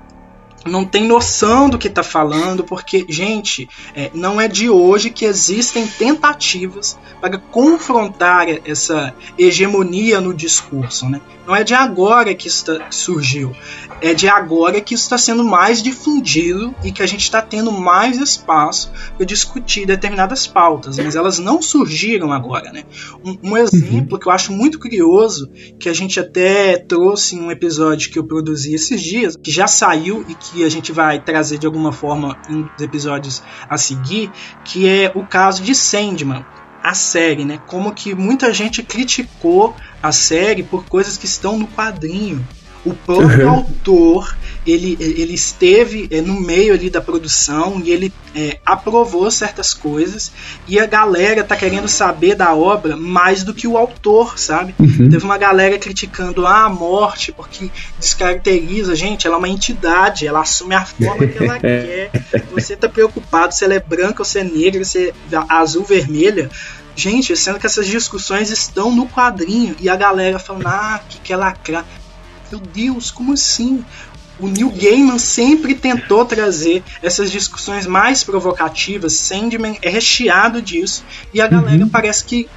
não 0.66 0.86
tem 0.86 1.08
noção 1.08 1.70
do 1.70 1.78
que 1.78 1.88
está 1.88 2.04
falando, 2.04 2.64
porque, 2.64 3.06
gente, 3.10 3.68
é, 3.96 4.12
não 4.14 4.40
é 4.40 4.48
de 4.48 4.70
hoje 4.70 5.10
que 5.10 5.26
existem 5.26 5.88
tentativas 5.88 6.98
para 7.20 7.38
confrontar 7.38 8.48
essa 8.66 9.14
hegemonia 9.38 10.22
no 10.22 10.34
discurso. 10.34 11.10
Né? 11.10 11.20
Não 11.46 11.56
é 11.56 11.64
de 11.64 11.74
agora 11.74 12.34
que 12.36 12.48
isso 12.48 12.66
tá, 12.66 12.88
surgiu 12.92 13.56
é 14.02 14.16
de 14.16 14.28
agora 14.28 14.82
que 14.82 14.96
isso 14.96 15.04
está 15.04 15.18
sendo 15.18 15.44
mais 15.44 15.82
difundido 15.82 16.74
e 16.84 16.92
que 16.92 17.04
a 17.04 17.06
gente 17.06 17.22
está 17.22 17.42
tendo 17.42 17.72
mais 17.72 18.18
espaço 18.18 18.92
para 19.16 19.26
discutir 19.26 19.86
determinadas 19.86 20.48
pautas, 20.48 20.98
mas 20.98 21.16
elas 21.16 21.38
não 21.38 21.62
surgiram 21.62 22.34
agora, 22.34 22.72
né? 22.72 22.84
Um, 23.24 23.52
um 23.52 23.58
exemplo 23.58 24.14
uhum. 24.14 24.20
que 24.20 24.28
eu 24.28 24.32
acho 24.32 24.52
muito 24.52 24.80
curioso, 24.80 25.50
que 25.80 25.88
a 25.88 25.94
gente 25.94 26.20
até 26.20 26.78
trouxe 26.78 27.36
em 27.36 27.42
um 27.42 27.52
episódio 27.52 28.12
que 28.12 28.18
eu 28.18 28.24
produzi 28.24 28.74
esses 28.74 29.00
dias, 29.00 29.36
que 29.36 29.52
já 29.52 29.68
saiu 29.68 30.26
e 30.28 30.34
que 30.34 30.51
a 30.64 30.70
gente 30.70 30.92
vai 30.92 31.20
trazer 31.20 31.58
de 31.58 31.66
alguma 31.66 31.92
forma 31.92 32.38
em 32.50 32.66
episódios 32.84 33.42
a 33.70 33.78
seguir, 33.78 34.32
que 34.64 34.88
é 34.88 35.12
o 35.16 35.26
caso 35.26 35.64
de 35.64 35.74
Sandman 35.74 36.46
a 36.84 36.94
série, 36.94 37.46
né? 37.46 37.60
Como 37.68 37.94
que 37.94 38.16
muita 38.16 38.54
gente 38.54 38.82
criticou 38.82 39.76
a 40.02 40.12
série 40.12 40.64
por 40.64 40.86
coisas 40.86 41.16
que 41.16 41.26
estão 41.26 41.58
no 41.58 41.68
quadrinho. 41.68 42.46
O 42.84 42.94
próprio 42.94 43.48
uhum. 43.48 43.50
autor 43.50 44.36
ele, 44.66 44.96
ele 45.00 45.34
esteve 45.34 46.08
é, 46.12 46.22
no 46.22 46.40
meio 46.40 46.74
ali 46.74 46.90
da 46.90 47.02
produção 47.02 47.82
e 47.84 47.92
ele 47.92 48.14
é, 48.36 48.60
aprovou 48.66 49.30
certas 49.32 49.74
coisas 49.74 50.32
e 50.68 50.80
a 50.80 50.86
galera 50.86 51.44
tá 51.44 51.56
querendo 51.56 51.88
saber 51.88 52.36
da 52.36 52.54
obra 52.54 52.96
mais 52.96 53.44
do 53.44 53.54
que 53.54 53.68
o 53.68 53.78
autor, 53.78 54.38
sabe? 54.38 54.76
Uhum. 54.80 55.10
Teve 55.10 55.24
uma 55.24 55.38
galera 55.38 55.78
criticando 55.80 56.46
ah, 56.46 56.66
a 56.66 56.70
morte 56.70 57.32
porque 57.32 57.72
descaracteriza, 58.00 58.96
gente, 58.96 59.26
ela 59.26 59.36
é 59.36 59.40
uma 59.40 59.50
entidade, 59.50 60.28
ela 60.28 60.42
assume 60.42 60.76
a 60.76 60.86
forma 60.86 61.26
que 61.26 61.44
ela 61.44 61.58
quer. 61.60 62.12
Você 62.52 62.76
tá 62.76 62.88
preocupado 62.88 63.54
se 63.56 63.64
ela 63.64 63.74
é 63.74 63.80
branca 63.80 64.22
ou 64.22 64.26
se 64.26 64.40
é 64.40 64.44
negra, 64.44 64.84
se 64.84 65.10
é 65.10 65.14
azul, 65.50 65.84
vermelha. 65.84 66.50
Gente, 66.96 67.36
sendo 67.36 67.58
que 67.58 67.66
essas 67.66 67.88
discussões 67.88 68.52
estão 68.52 68.94
no 68.94 69.08
quadrinho 69.08 69.76
e 69.80 69.90
a 69.90 69.96
galera 69.96 70.38
falando, 70.38 70.68
ah, 70.68 71.02
que 71.10 71.20
quer 71.20 71.38
lacrar. 71.38 71.86
Meu 72.52 72.60
Deus, 72.60 73.10
como 73.10 73.34
assim? 73.34 73.84
O 74.38 74.48
Neil 74.48 74.70
Gaiman 74.72 75.20
sempre 75.20 75.76
tentou 75.76 76.26
trazer 76.26 76.84
essas 77.02 77.32
discussões 77.32 77.86
mais 77.86 78.24
provocativas. 78.24 79.14
Sandman 79.14 79.78
é 79.82 79.90
recheado 79.90 80.62
disso. 80.62 81.04
E 81.34 81.40
a 81.40 81.48
galera 81.48 81.84
uhum. 81.84 81.90
parece 81.90 82.26
que 82.26 82.50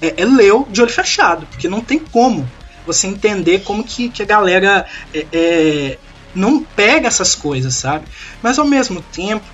é, 0.00 0.22
é, 0.22 0.24
leu 0.24 0.66
de 0.70 0.80
olho 0.80 0.90
fechado, 0.90 1.46
porque 1.46 1.68
não 1.68 1.80
tem 1.80 1.98
como 1.98 2.48
você 2.86 3.06
entender 3.06 3.60
como 3.60 3.84
que, 3.84 4.08
que 4.08 4.22
a 4.22 4.26
galera 4.26 4.86
é, 5.12 5.26
é, 5.32 5.98
não 6.34 6.62
pega 6.62 7.08
essas 7.08 7.34
coisas, 7.34 7.74
sabe? 7.74 8.06
Mas 8.42 8.58
ao 8.58 8.66
mesmo 8.66 9.02
tempo, 9.12 9.44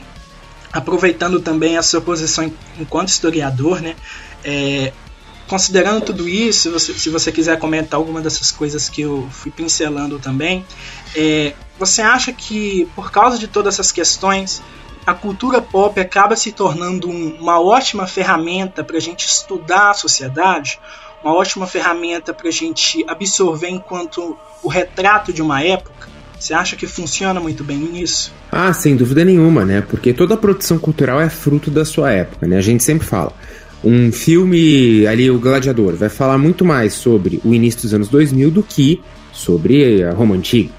aproveitando 0.72 1.40
também 1.40 1.76
a 1.76 1.82
sua 1.82 2.00
posição 2.00 2.50
enquanto 2.78 3.08
historiador, 3.08 3.80
né? 3.80 3.96
Considerando 5.48 6.02
tudo 6.02 6.28
isso, 6.28 6.70
você, 6.70 6.92
se 6.92 7.08
você 7.08 7.32
quiser 7.32 7.58
comentar 7.58 7.98
alguma 7.98 8.20
dessas 8.20 8.52
coisas 8.52 8.88
que 8.90 9.00
eu 9.00 9.26
fui 9.30 9.50
pincelando 9.50 10.18
também, 10.18 10.64
é, 11.16 11.54
você 11.78 12.02
acha 12.02 12.32
que 12.32 12.86
por 12.94 13.10
causa 13.10 13.38
de 13.38 13.48
todas 13.48 13.74
essas 13.74 13.90
questões, 13.90 14.62
a 15.06 15.14
cultura 15.14 15.62
pop 15.62 15.98
acaba 15.98 16.36
se 16.36 16.52
tornando 16.52 17.08
um, 17.08 17.38
uma 17.40 17.58
ótima 17.58 18.06
ferramenta 18.06 18.84
para 18.84 18.98
a 18.98 19.00
gente 19.00 19.26
estudar 19.26 19.90
a 19.90 19.94
sociedade, 19.94 20.78
uma 21.24 21.34
ótima 21.34 21.66
ferramenta 21.66 22.34
para 22.34 22.48
a 22.48 22.52
gente 22.52 23.02
absorver 23.08 23.70
enquanto 23.70 24.36
o 24.62 24.68
retrato 24.68 25.32
de 25.32 25.40
uma 25.40 25.62
época? 25.62 26.08
Você 26.38 26.54
acha 26.54 26.76
que 26.76 26.86
funciona 26.86 27.40
muito 27.40 27.64
bem 27.64 27.78
nisso? 27.78 28.32
Ah, 28.52 28.72
sem 28.72 28.94
dúvida 28.94 29.24
nenhuma, 29.24 29.64
né? 29.64 29.80
Porque 29.80 30.12
toda 30.12 30.36
produção 30.36 30.78
cultural 30.78 31.20
é 31.20 31.28
fruto 31.28 31.70
da 31.70 31.84
sua 31.84 32.12
época, 32.12 32.46
né? 32.46 32.58
A 32.58 32.60
gente 32.60 32.84
sempre 32.84 33.06
fala 33.06 33.32
um 33.82 34.10
filme 34.10 35.06
ali, 35.06 35.30
O 35.30 35.38
Gladiador, 35.38 35.94
vai 35.94 36.08
falar 36.08 36.38
muito 36.38 36.64
mais 36.64 36.94
sobre 36.94 37.40
o 37.44 37.54
início 37.54 37.82
dos 37.82 37.94
anos 37.94 38.08
2000 38.08 38.50
do 38.50 38.62
que 38.62 39.00
sobre 39.32 40.02
a 40.02 40.12
Roma 40.12 40.34
Antiga, 40.34 40.70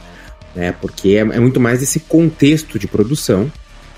né? 0.55 0.73
Porque 0.73 1.09
é, 1.09 1.19
é 1.19 1.39
muito 1.39 1.59
mais 1.59 1.81
esse 1.81 2.01
contexto 2.01 2.77
de 2.77 2.87
produção 2.87 3.49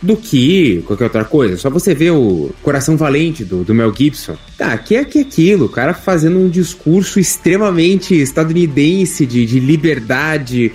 do 0.02 0.18
que 0.18 0.84
qualquer 0.88 1.06
outra 1.06 1.24
coisa. 1.24 1.58
Só 1.58 1.70
você 1.70 1.94
vê 1.94 2.10
o 2.10 2.52
Coração 2.62 2.98
Valente 2.98 3.46
do, 3.46 3.64
do 3.64 3.74
Mel 3.74 3.94
Gibson. 3.94 4.36
Tá, 4.58 4.78
que 4.78 4.96
é 4.96 5.06
que 5.06 5.20
é 5.20 5.22
aquilo, 5.22 5.66
o 5.66 5.70
cara 5.70 5.94
fazendo 5.94 6.40
um 6.40 6.50
discurso 6.50 7.20
extremamente 7.20 8.20
estadunidense 8.20 9.26
de, 9.26 9.46
de 9.46 9.60
liberdade. 9.60 10.72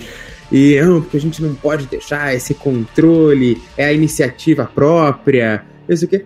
E 0.51 0.79
porque 1.01 1.17
a 1.17 1.19
gente 1.19 1.41
não 1.41 1.53
pode 1.53 1.87
deixar 1.87 2.33
esse 2.33 2.53
controle, 2.53 3.61
é 3.77 3.85
a 3.85 3.93
iniciativa 3.93 4.65
própria, 4.65 5.65
isso 5.89 6.05
aqui. 6.05 6.23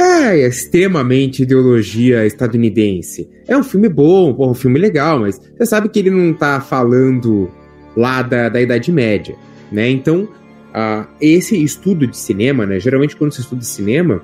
É 0.00 0.46
extremamente 0.46 1.42
ideologia 1.42 2.24
estadunidense. 2.24 3.28
É 3.46 3.54
um 3.54 3.62
filme 3.62 3.86
bom, 3.86 4.34
um 4.38 4.54
filme 4.54 4.78
legal, 4.78 5.20
mas 5.20 5.38
você 5.38 5.66
sabe 5.66 5.90
que 5.90 5.98
ele 5.98 6.08
não 6.08 6.32
tá 6.32 6.58
falando 6.58 7.50
lá 7.94 8.22
da, 8.22 8.48
da 8.48 8.62
Idade 8.62 8.90
Média, 8.90 9.36
né? 9.70 9.90
Então, 9.90 10.22
uh, 10.22 11.06
esse 11.20 11.62
estudo 11.62 12.06
de 12.06 12.16
cinema, 12.16 12.64
né? 12.64 12.80
Geralmente 12.80 13.14
quando 13.14 13.32
você 13.32 13.42
estuda 13.42 13.62
cinema, 13.62 14.22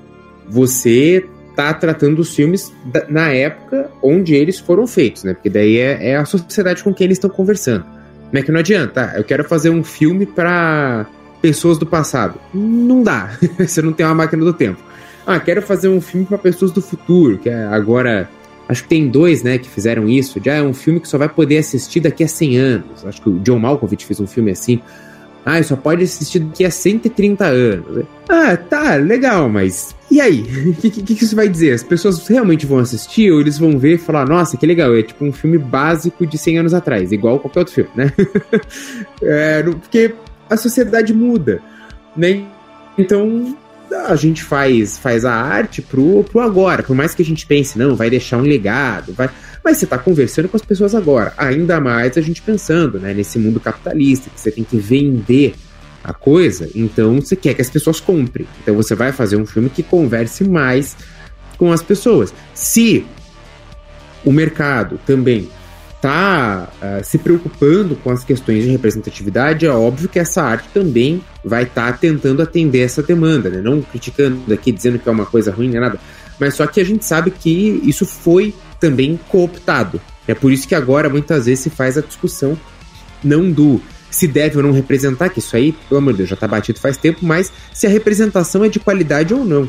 você 0.48 1.26
tá 1.54 1.74
tratando 1.74 2.20
os 2.20 2.34
filmes 2.34 2.72
da, 2.86 3.04
na 3.10 3.28
época 3.32 3.90
onde 4.02 4.34
eles 4.34 4.58
foram 4.58 4.86
feitos, 4.86 5.24
né? 5.24 5.34
Porque 5.34 5.50
daí 5.50 5.76
é, 5.76 6.10
é 6.10 6.16
a 6.16 6.24
sociedade 6.24 6.82
com 6.82 6.94
quem 6.94 7.04
eles 7.04 7.16
estão 7.18 7.28
conversando. 7.28 7.84
Não 8.32 8.40
é 8.40 8.42
que 8.42 8.50
não 8.50 8.60
adianta, 8.60 9.12
eu 9.14 9.24
quero 9.24 9.44
fazer 9.44 9.68
um 9.68 9.84
filme 9.84 10.24
para 10.24 11.06
pessoas 11.42 11.76
do 11.76 11.84
passado. 11.84 12.40
Não 12.54 13.02
dá, 13.02 13.36
você 13.60 13.82
não 13.82 13.92
tem 13.92 14.06
uma 14.06 14.14
máquina 14.14 14.42
do 14.42 14.54
tempo. 14.54 14.86
Ah, 15.26 15.40
quero 15.40 15.60
fazer 15.60 15.88
um 15.88 16.00
filme 16.00 16.24
para 16.24 16.38
pessoas 16.38 16.70
do 16.70 16.80
futuro, 16.80 17.38
que 17.38 17.48
é 17.48 17.64
agora. 17.64 18.30
Acho 18.68 18.82
que 18.82 18.88
tem 18.88 19.08
dois, 19.08 19.42
né, 19.42 19.58
que 19.58 19.68
fizeram 19.68 20.08
isso. 20.08 20.40
Já 20.44 20.54
é 20.54 20.62
um 20.62 20.74
filme 20.74 20.98
que 20.98 21.08
só 21.08 21.16
vai 21.18 21.28
poder 21.28 21.58
assistir 21.58 22.00
daqui 22.00 22.24
a 22.24 22.28
100 22.28 22.58
anos. 22.58 23.06
Acho 23.06 23.22
que 23.22 23.28
o 23.28 23.38
John 23.38 23.58
Malkovich 23.60 24.04
fez 24.04 24.18
um 24.18 24.26
filme 24.26 24.50
assim. 24.50 24.80
Ah, 25.44 25.62
só 25.62 25.76
pode 25.76 26.02
assistir 26.02 26.40
daqui 26.40 26.64
a 26.64 26.70
130 26.70 27.44
anos. 27.44 28.04
Ah, 28.28 28.56
tá, 28.56 28.96
legal, 28.96 29.48
mas 29.48 29.94
e 30.10 30.20
aí? 30.20 30.42
O 30.68 30.74
que, 30.80 30.90
que, 30.90 31.02
que, 31.02 31.24
isso 31.24 31.36
vai 31.36 31.48
dizer? 31.48 31.72
As 31.72 31.82
pessoas 31.82 32.26
realmente 32.26 32.66
vão 32.66 32.78
assistir 32.78 33.30
ou 33.30 33.40
eles 33.40 33.58
vão 33.58 33.78
ver 33.78 33.94
e 33.94 33.98
falar, 33.98 34.26
nossa, 34.26 34.56
que 34.56 34.66
legal, 34.66 34.94
é 34.94 35.02
tipo 35.02 35.24
um 35.24 35.32
filme 35.32 35.58
básico 35.58 36.26
de 36.26 36.38
100 36.38 36.58
anos 36.58 36.74
atrás, 36.74 37.12
igual 37.12 37.38
qualquer 37.38 37.60
outro 37.60 37.74
filme, 37.74 37.90
né? 37.94 38.12
é, 39.22 39.62
porque 39.62 40.14
a 40.48 40.56
sociedade 40.56 41.12
muda, 41.12 41.60
né? 42.16 42.44
Então, 42.96 43.56
a 43.90 44.16
gente 44.16 44.42
faz, 44.42 44.98
faz 44.98 45.24
a 45.24 45.32
arte 45.32 45.82
pro, 45.82 46.24
pro 46.24 46.40
agora. 46.40 46.82
Por 46.82 46.94
mais 46.94 47.14
que 47.14 47.22
a 47.22 47.24
gente 47.24 47.46
pense, 47.46 47.78
não, 47.78 47.94
vai 47.96 48.10
deixar 48.10 48.38
um 48.38 48.42
legado, 48.42 49.12
vai. 49.12 49.30
Mas 49.64 49.78
você 49.78 49.86
tá 49.86 49.98
conversando 49.98 50.48
com 50.48 50.56
as 50.56 50.62
pessoas 50.62 50.94
agora. 50.94 51.32
Ainda 51.36 51.80
mais 51.80 52.16
a 52.16 52.20
gente 52.20 52.42
pensando, 52.42 52.98
né, 52.98 53.12
nesse 53.12 53.38
mundo 53.38 53.58
capitalista, 53.58 54.30
que 54.30 54.40
você 54.40 54.50
tem 54.50 54.64
que 54.64 54.76
vender 54.76 55.54
a 56.04 56.12
coisa, 56.12 56.70
então 56.72 57.20
você 57.20 57.34
quer 57.34 57.52
que 57.54 57.60
as 57.60 57.68
pessoas 57.68 57.98
comprem. 57.98 58.46
Então 58.62 58.76
você 58.76 58.94
vai 58.94 59.10
fazer 59.10 59.36
um 59.36 59.44
filme 59.44 59.68
que 59.68 59.82
converse 59.82 60.44
mais 60.44 60.96
com 61.58 61.72
as 61.72 61.82
pessoas. 61.82 62.32
Se 62.54 63.04
o 64.24 64.32
mercado 64.32 65.00
também 65.04 65.48
está 65.96 66.68
uh, 66.70 66.84
eh, 66.84 67.02
se 67.02 67.18
preocupando 67.18 67.96
com 67.96 68.10
as 68.10 68.22
questões 68.22 68.62
de 68.62 68.70
representatividade, 68.70 69.66
é 69.66 69.70
óbvio 69.70 70.08
que 70.08 70.18
essa 70.18 70.42
arte 70.42 70.68
também 70.72 71.22
vai 71.44 71.64
estar 71.64 71.92
tá 71.92 71.98
tentando 71.98 72.42
atender 72.42 72.80
essa 72.80 73.02
demanda, 73.02 73.50
né? 73.50 73.60
Não 73.60 73.82
criticando 73.82 74.52
aqui, 74.52 74.70
dizendo 74.70 74.98
que 74.98 75.08
é 75.08 75.12
uma 75.12 75.26
coisa 75.26 75.50
ruim, 75.50 75.68
nem 75.68 75.80
nada. 75.80 75.98
Mas 76.38 76.54
só 76.54 76.66
que 76.66 76.80
a 76.80 76.84
gente 76.84 77.04
sabe 77.04 77.30
que 77.30 77.80
isso 77.82 78.04
foi 78.04 78.54
também 78.78 79.18
cooptado. 79.28 80.00
É 80.28 80.34
por 80.34 80.52
isso 80.52 80.68
que 80.68 80.74
agora 80.74 81.08
muitas 81.08 81.46
vezes 81.46 81.60
se 81.60 81.70
faz 81.70 81.96
a 81.96 82.02
discussão 82.02 82.58
não 83.24 83.50
do 83.50 83.80
se 84.10 84.26
deve 84.26 84.56
ou 84.56 84.62
não 84.62 84.72
representar, 84.72 85.28
que 85.28 85.40
isso 85.40 85.56
aí, 85.56 85.72
pelo 85.88 85.98
amor 85.98 86.12
de 86.12 86.18
Deus, 86.18 86.30
já 86.30 86.34
está 86.34 86.48
batido 86.48 86.80
faz 86.80 86.96
tempo, 86.96 87.18
mas 87.22 87.52
se 87.72 87.86
a 87.86 87.90
representação 87.90 88.64
é 88.64 88.68
de 88.68 88.80
qualidade 88.80 89.34
ou 89.34 89.44
não. 89.44 89.68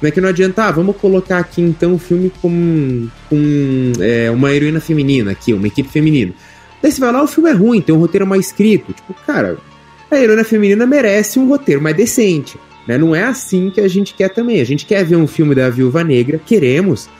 Não 0.00 0.08
é 0.08 0.12
que 0.12 0.20
não 0.20 0.28
adianta, 0.28 0.64
ah, 0.64 0.70
vamos 0.70 0.96
colocar 0.96 1.38
aqui 1.38 1.60
então 1.60 1.94
um 1.94 1.98
filme 1.98 2.32
com, 2.40 3.08
com 3.28 3.92
é, 4.00 4.30
uma 4.30 4.52
heroína 4.52 4.80
feminina 4.80 5.32
aqui, 5.32 5.52
uma 5.52 5.66
equipe 5.66 5.88
feminina. 5.88 6.32
Daí 6.80 6.92
você 6.92 7.00
vai 7.00 7.10
lá, 7.10 7.22
o 7.22 7.26
filme 7.26 7.50
é 7.50 7.52
ruim, 7.52 7.80
tem 7.80 7.92
um 7.92 7.98
roteiro 7.98 8.24
mal 8.24 8.38
escrito. 8.38 8.92
Tipo, 8.92 9.12
cara, 9.26 9.56
a 10.08 10.16
heroína 10.16 10.44
feminina 10.44 10.86
merece 10.86 11.40
um 11.40 11.48
roteiro 11.48 11.82
mais 11.82 11.96
decente. 11.96 12.56
Né? 12.86 12.96
Não 12.96 13.12
é 13.12 13.24
assim 13.24 13.70
que 13.70 13.80
a 13.80 13.88
gente 13.88 14.14
quer 14.14 14.28
também. 14.28 14.60
A 14.60 14.64
gente 14.64 14.86
quer 14.86 15.04
ver 15.04 15.16
um 15.16 15.26
filme 15.26 15.54
da 15.54 15.68
Viúva 15.68 16.04
Negra, 16.04 16.40
queremos. 16.46 17.10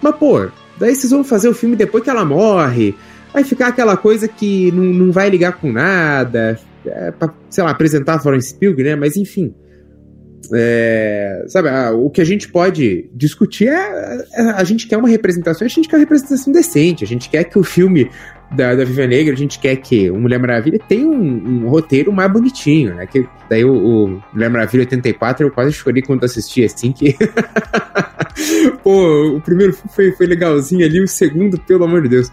Mas, 0.00 0.14
pô, 0.14 0.46
daí 0.78 0.94
vocês 0.94 1.10
vão 1.10 1.24
fazer 1.24 1.48
o 1.48 1.54
filme 1.54 1.74
depois 1.74 2.04
que 2.04 2.10
ela 2.10 2.24
morre. 2.24 2.94
Vai 3.32 3.42
ficar 3.42 3.68
aquela 3.68 3.96
coisa 3.96 4.28
que 4.28 4.70
não, 4.70 4.84
não 4.84 5.12
vai 5.12 5.28
ligar 5.28 5.54
com 5.54 5.72
nada. 5.72 6.58
É, 6.86 7.10
pra, 7.10 7.34
sei 7.50 7.64
lá, 7.64 7.70
apresentar 7.70 8.20
Florence 8.20 8.54
Pugh, 8.54 8.80
né? 8.84 8.94
Mas 8.94 9.16
enfim 9.16 9.52
É, 10.52 11.44
sabe, 11.48 11.68
a, 11.68 11.92
o 11.92 12.08
que 12.10 12.20
a 12.20 12.24
gente 12.24 12.48
pode 12.48 13.10
discutir 13.12 13.68
é, 13.68 14.26
é, 14.32 14.42
a 14.50 14.64
gente 14.64 14.86
quer 14.86 14.96
uma 14.96 15.08
representação, 15.08 15.66
a 15.66 15.68
gente 15.68 15.88
quer 15.88 15.96
uma 15.96 16.00
representação 16.00 16.52
decente, 16.52 17.04
a 17.04 17.06
gente 17.06 17.28
quer 17.28 17.44
que 17.44 17.58
o 17.58 17.64
filme 17.64 18.10
da, 18.50 18.74
da 18.74 18.84
Viva 18.84 19.06
Negra, 19.06 19.34
a 19.34 19.36
gente 19.36 19.58
quer 19.58 19.76
que 19.76 20.10
o 20.10 20.18
Mulher 20.18 20.38
Maravilha 20.38 20.78
tenha 20.88 21.06
um, 21.06 21.64
um 21.64 21.68
roteiro 21.68 22.12
mais 22.12 22.32
bonitinho, 22.32 22.94
né? 22.94 23.06
Que 23.06 23.26
daí 23.48 23.64
o, 23.64 23.72
o, 23.72 24.22
Mulher 24.32 24.48
Maravilha 24.48 24.82
84 24.82 25.46
eu 25.46 25.50
quase 25.50 25.72
chorei 25.72 26.02
quando 26.02 26.24
assisti, 26.24 26.64
assim, 26.64 26.92
que. 26.92 27.16
Pô, 28.82 29.36
o 29.36 29.40
primeiro 29.40 29.74
foi, 29.90 30.12
foi 30.12 30.26
legalzinho 30.26 30.84
ali, 30.84 31.02
o 31.02 31.08
segundo, 31.08 31.60
pelo 31.60 31.84
amor 31.84 32.02
de 32.02 32.08
Deus. 32.08 32.32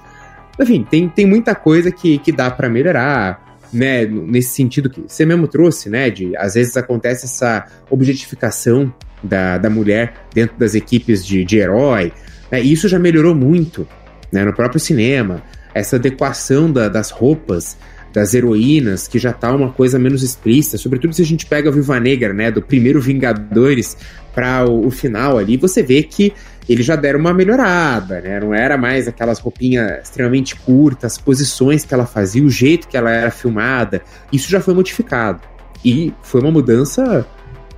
Enfim, 0.60 0.86
tem, 0.90 1.10
tem 1.10 1.26
muita 1.26 1.54
coisa 1.54 1.92
que, 1.92 2.18
que 2.20 2.32
dá 2.32 2.50
para 2.50 2.70
melhorar 2.70 3.55
né, 3.76 4.06
nesse 4.06 4.56
sentido 4.56 4.90
que 4.90 5.02
você 5.02 5.26
mesmo 5.26 5.48
trouxe, 5.48 5.90
né, 5.90 6.10
de 6.10 6.36
às 6.38 6.54
vezes 6.54 6.78
acontece 6.78 7.26
essa 7.26 7.66
objetificação 7.90 8.94
da, 9.22 9.58
da 9.58 9.70
mulher 9.70 10.14
dentro 10.34 10.58
das 10.58 10.76
equipes 10.76 11.26
de, 11.26 11.44
de 11.44 11.58
herói, 11.58 12.12
né, 12.52 12.64
e 12.64 12.72
isso 12.72 12.88
já 12.88 12.98
melhorou 12.98 13.36
muito, 13.36 13.88
né, 14.32 14.46
no 14.46 14.54
próprio 14.54 14.80
cinema, 14.80 15.44
essa 15.74 15.98
adequação 15.98 16.72
da, 16.72 16.88
das 16.88 17.12
roupas 17.12 17.78
das 18.14 18.34
heroínas, 18.34 19.10
que 19.10 19.20
já 19.20 19.34
tá 19.34 19.54
uma 19.54 19.74
coisa 19.74 20.00
menos 20.00 20.24
explícita, 20.24 20.78
sobretudo 20.78 21.14
se 21.14 21.22
a 21.22 21.26
gente 21.26 21.46
pega 21.46 21.70
a 21.70 21.72
Viva 21.72 22.00
Negra, 22.00 22.34
né, 22.34 22.50
do 22.50 22.62
primeiro 22.62 23.02
Vingadores 23.02 23.98
para 24.34 24.66
o, 24.66 24.88
o 24.88 24.92
final 24.92 25.38
ali, 25.38 25.58
você 25.58 25.84
vê 25.84 26.02
que 26.02 26.32
eles 26.68 26.86
já 26.86 26.96
deram 26.96 27.20
uma 27.20 27.34
melhorada, 27.34 28.22
né? 28.22 28.40
Não 28.40 28.54
era 28.54 28.78
mais 28.78 29.08
aquelas 29.08 29.40
roupinhas 29.40 30.04
extremamente 30.04 30.56
curtas, 30.56 31.14
as 31.14 31.18
posições 31.18 31.86
que 31.86 31.94
ela 31.94 32.06
fazia, 32.06 32.44
o 32.44 32.50
jeito 32.50 32.88
que 32.88 32.98
ela 32.98 33.12
era 33.12 33.32
filmada. 33.32 34.02
Isso 34.32 34.50
já 34.50 34.60
foi 34.60 34.74
modificado. 34.74 35.42
E 35.84 36.14
foi 36.24 36.42
uma 36.42 36.52
mudança 36.52 37.26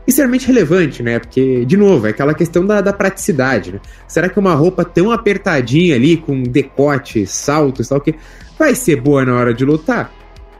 extremamente 0.07 0.47
relevante, 0.47 1.03
né? 1.03 1.19
Porque, 1.19 1.65
de 1.65 1.75
novo, 1.75 2.07
é 2.07 2.11
aquela 2.11 2.33
questão 2.33 2.65
da, 2.65 2.79
da 2.79 2.93
praticidade, 2.93 3.73
né? 3.73 3.81
Será 4.07 4.29
que 4.29 4.39
uma 4.39 4.55
roupa 4.55 4.85
tão 4.85 5.11
apertadinha 5.11 5.95
ali, 5.95 6.15
com 6.15 6.41
decote, 6.43 7.27
saltos 7.27 7.89
tal, 7.89 7.99
que 7.99 8.15
vai 8.57 8.73
ser 8.73 9.01
boa 9.01 9.25
na 9.25 9.35
hora 9.35 9.53
de 9.53 9.65
lutar? 9.65 10.13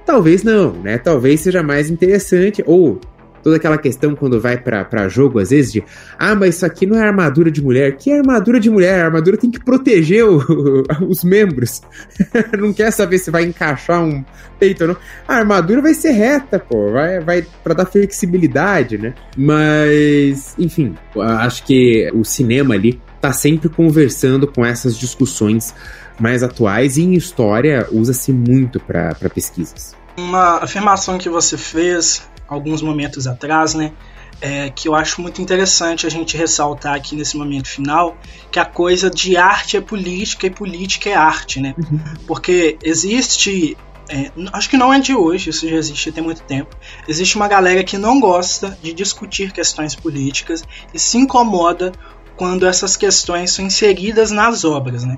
Talvez 0.06 0.44
não, 0.44 0.74
né? 0.74 0.98
Talvez 0.98 1.40
seja 1.42 1.64
mais 1.64 1.90
interessante, 1.90 2.62
ou 2.68 3.00
toda 3.48 3.56
aquela 3.56 3.78
questão 3.78 4.14
quando 4.14 4.42
vai 4.42 4.58
para 4.58 5.08
jogo, 5.08 5.40
às 5.40 5.52
vezes, 5.52 5.72
de 5.72 5.82
ah, 6.20 6.36
mas 6.36 6.56
isso 6.56 6.66
aqui 6.66 6.86
não 6.86 7.00
é 7.00 7.08
armadura 7.08 7.50
de 7.50 7.64
mulher. 7.64 7.96
Que 7.96 8.12
armadura 8.12 8.60
de 8.60 8.70
mulher? 8.70 9.00
A 9.00 9.06
armadura 9.06 9.38
tem 9.38 9.50
que 9.50 9.64
proteger 9.64 10.26
o, 10.26 10.84
os 11.08 11.24
membros. 11.24 11.82
não 12.60 12.74
quer 12.74 12.92
saber 12.92 13.18
se 13.20 13.32
vai 13.32 13.46
encaixar 13.46 14.04
um 14.04 14.22
peito 14.60 14.82
ou 14.82 14.90
não. 14.90 14.98
A 15.26 15.36
armadura 15.36 15.82
vai 15.82 15.94
ser 15.94 16.12
reta, 16.12 16.60
pô. 16.60 16.92
Vai, 16.92 17.22
vai 17.22 17.48
para 17.64 17.74
dar 17.74 17.86
flexibilidade, 17.86 18.98
né? 18.98 19.14
Mas, 19.38 20.54
enfim, 20.60 20.94
acho 21.18 21.64
que 21.64 22.12
o 22.14 22.26
cinema 22.26 22.76
ali 22.76 23.02
tá 23.22 23.32
sempre 23.32 23.70
conversando 23.70 24.46
com 24.46 24.66
essas 24.66 24.98
discussões 24.98 25.74
mais 26.20 26.44
atuais 26.44 26.98
e 26.98 27.04
em 27.04 27.14
história 27.14 27.88
usa-se 27.94 28.34
muito 28.34 28.78
para 28.78 29.16
pesquisas. 29.34 29.96
Uma 30.18 30.58
afirmação 30.58 31.18
que 31.18 31.30
você 31.30 31.58
fez 31.58 32.28
alguns 32.48 32.82
momentos 32.82 33.28
atrás, 33.28 33.74
né? 33.74 33.92
É, 34.40 34.70
que 34.70 34.88
eu 34.88 34.94
acho 34.94 35.20
muito 35.20 35.42
interessante 35.42 36.06
a 36.06 36.10
gente 36.10 36.38
ressaltar 36.38 36.94
aqui 36.94 37.16
nesse 37.16 37.36
momento 37.36 37.68
final, 37.68 38.16
que 38.52 38.60
a 38.60 38.66
coisa 38.66 39.10
de 39.10 39.36
arte 39.36 39.78
é 39.78 39.82
política 39.82 40.46
e 40.46 40.50
política 40.52 41.10
é 41.10 41.16
arte, 41.16 41.60
né? 41.60 41.74
Uhum. 41.76 42.00
Porque 42.28 42.78
existe, 42.84 43.76
é, 44.08 44.32
acho 44.54 44.70
que 44.70 44.78
não 44.78 44.94
é 44.94 45.00
de 45.00 45.16
hoje, 45.16 45.50
isso 45.50 45.68
já 45.68 45.76
existe 45.76 46.12
tem 46.12 46.24
muito 46.24 46.44
tempo, 46.44 46.76
existe 47.08 47.36
uma 47.36 47.48
galera 47.48 47.84
que 47.84 47.98
não 47.98 48.20
gosta 48.20 48.78
de 48.80 48.94
discutir 48.94 49.52
questões 49.52 49.96
políticas 49.96 50.64
e 50.94 51.00
se 51.00 51.18
incomoda 51.18 51.92
quando 52.36 52.68
essas 52.68 52.96
questões 52.96 53.50
são 53.50 53.66
inseridas 53.66 54.30
nas 54.30 54.64
obras, 54.64 55.04
né? 55.04 55.18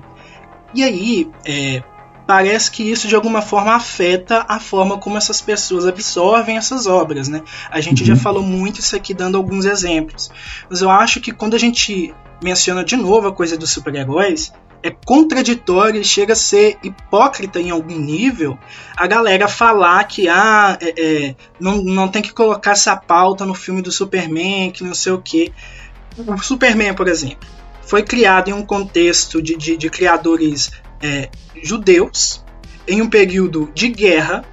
E 0.74 0.82
aí, 0.82 1.30
é, 1.44 1.82
parece 2.30 2.70
que 2.70 2.88
isso 2.88 3.08
de 3.08 3.16
alguma 3.16 3.42
forma 3.42 3.74
afeta 3.74 4.46
a 4.46 4.60
forma 4.60 4.96
como 4.96 5.18
essas 5.18 5.40
pessoas 5.40 5.84
absorvem 5.84 6.56
essas 6.56 6.86
obras, 6.86 7.26
né? 7.26 7.42
A 7.68 7.80
gente 7.80 8.02
uhum. 8.02 8.06
já 8.06 8.14
falou 8.14 8.40
muito 8.40 8.78
isso 8.78 8.94
aqui 8.94 9.12
dando 9.12 9.36
alguns 9.36 9.64
exemplos. 9.64 10.30
Mas 10.70 10.80
eu 10.80 10.88
acho 10.88 11.20
que 11.20 11.32
quando 11.32 11.56
a 11.56 11.58
gente 11.58 12.14
menciona 12.40 12.84
de 12.84 12.94
novo 12.94 13.26
a 13.26 13.32
coisa 13.32 13.58
dos 13.58 13.70
super-heróis, 13.70 14.52
é 14.80 14.92
contraditório 15.04 16.00
e 16.00 16.04
chega 16.04 16.34
a 16.34 16.36
ser 16.36 16.78
hipócrita 16.84 17.58
em 17.58 17.70
algum 17.70 17.98
nível 17.98 18.56
a 18.96 19.08
galera 19.08 19.48
falar 19.48 20.04
que 20.04 20.28
ah, 20.28 20.78
é, 20.80 20.94
é, 20.96 21.34
não, 21.58 21.82
não 21.82 22.06
tem 22.06 22.22
que 22.22 22.32
colocar 22.32 22.70
essa 22.70 22.96
pauta 22.96 23.44
no 23.44 23.54
filme 23.54 23.82
do 23.82 23.90
Superman, 23.90 24.70
que 24.70 24.84
não 24.84 24.94
sei 24.94 25.10
o 25.10 25.20
que. 25.20 25.52
O 26.16 26.38
Superman, 26.38 26.94
por 26.94 27.08
exemplo, 27.08 27.48
foi 27.82 28.04
criado 28.04 28.50
em 28.50 28.52
um 28.52 28.64
contexto 28.64 29.42
de, 29.42 29.56
de, 29.56 29.76
de 29.76 29.90
criadores 29.90 30.70
é, 31.02 31.30
judeus 31.62 32.44
em 32.86 33.00
um 33.00 33.08
período 33.08 33.70
de 33.74 33.88
guerra, 33.88 34.44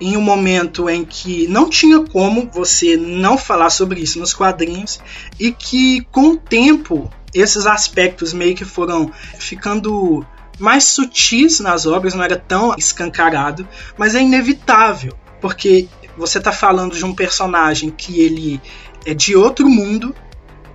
em 0.00 0.16
um 0.16 0.20
momento 0.20 0.88
em 0.90 1.04
que 1.04 1.46
não 1.48 1.70
tinha 1.70 2.00
como 2.00 2.50
você 2.52 2.96
não 2.96 3.38
falar 3.38 3.70
sobre 3.70 4.00
isso 4.00 4.18
nos 4.18 4.34
quadrinhos 4.34 5.00
e 5.38 5.52
que 5.52 6.02
com 6.10 6.30
o 6.30 6.36
tempo 6.36 7.10
esses 7.32 7.66
aspectos 7.66 8.32
meio 8.32 8.54
que 8.54 8.64
foram 8.64 9.10
ficando 9.38 10.24
mais 10.58 10.84
sutis 10.84 11.60
nas 11.60 11.86
obras, 11.86 12.14
não 12.14 12.24
era 12.24 12.36
tão 12.36 12.74
escancarado, 12.76 13.66
mas 13.96 14.14
é 14.14 14.22
inevitável, 14.22 15.12
porque 15.40 15.88
você 16.16 16.38
está 16.38 16.50
falando 16.50 16.96
de 16.96 17.04
um 17.04 17.14
personagem 17.14 17.90
que 17.90 18.20
ele 18.20 18.60
é 19.04 19.12
de 19.12 19.36
outro 19.36 19.68
mundo, 19.68 20.14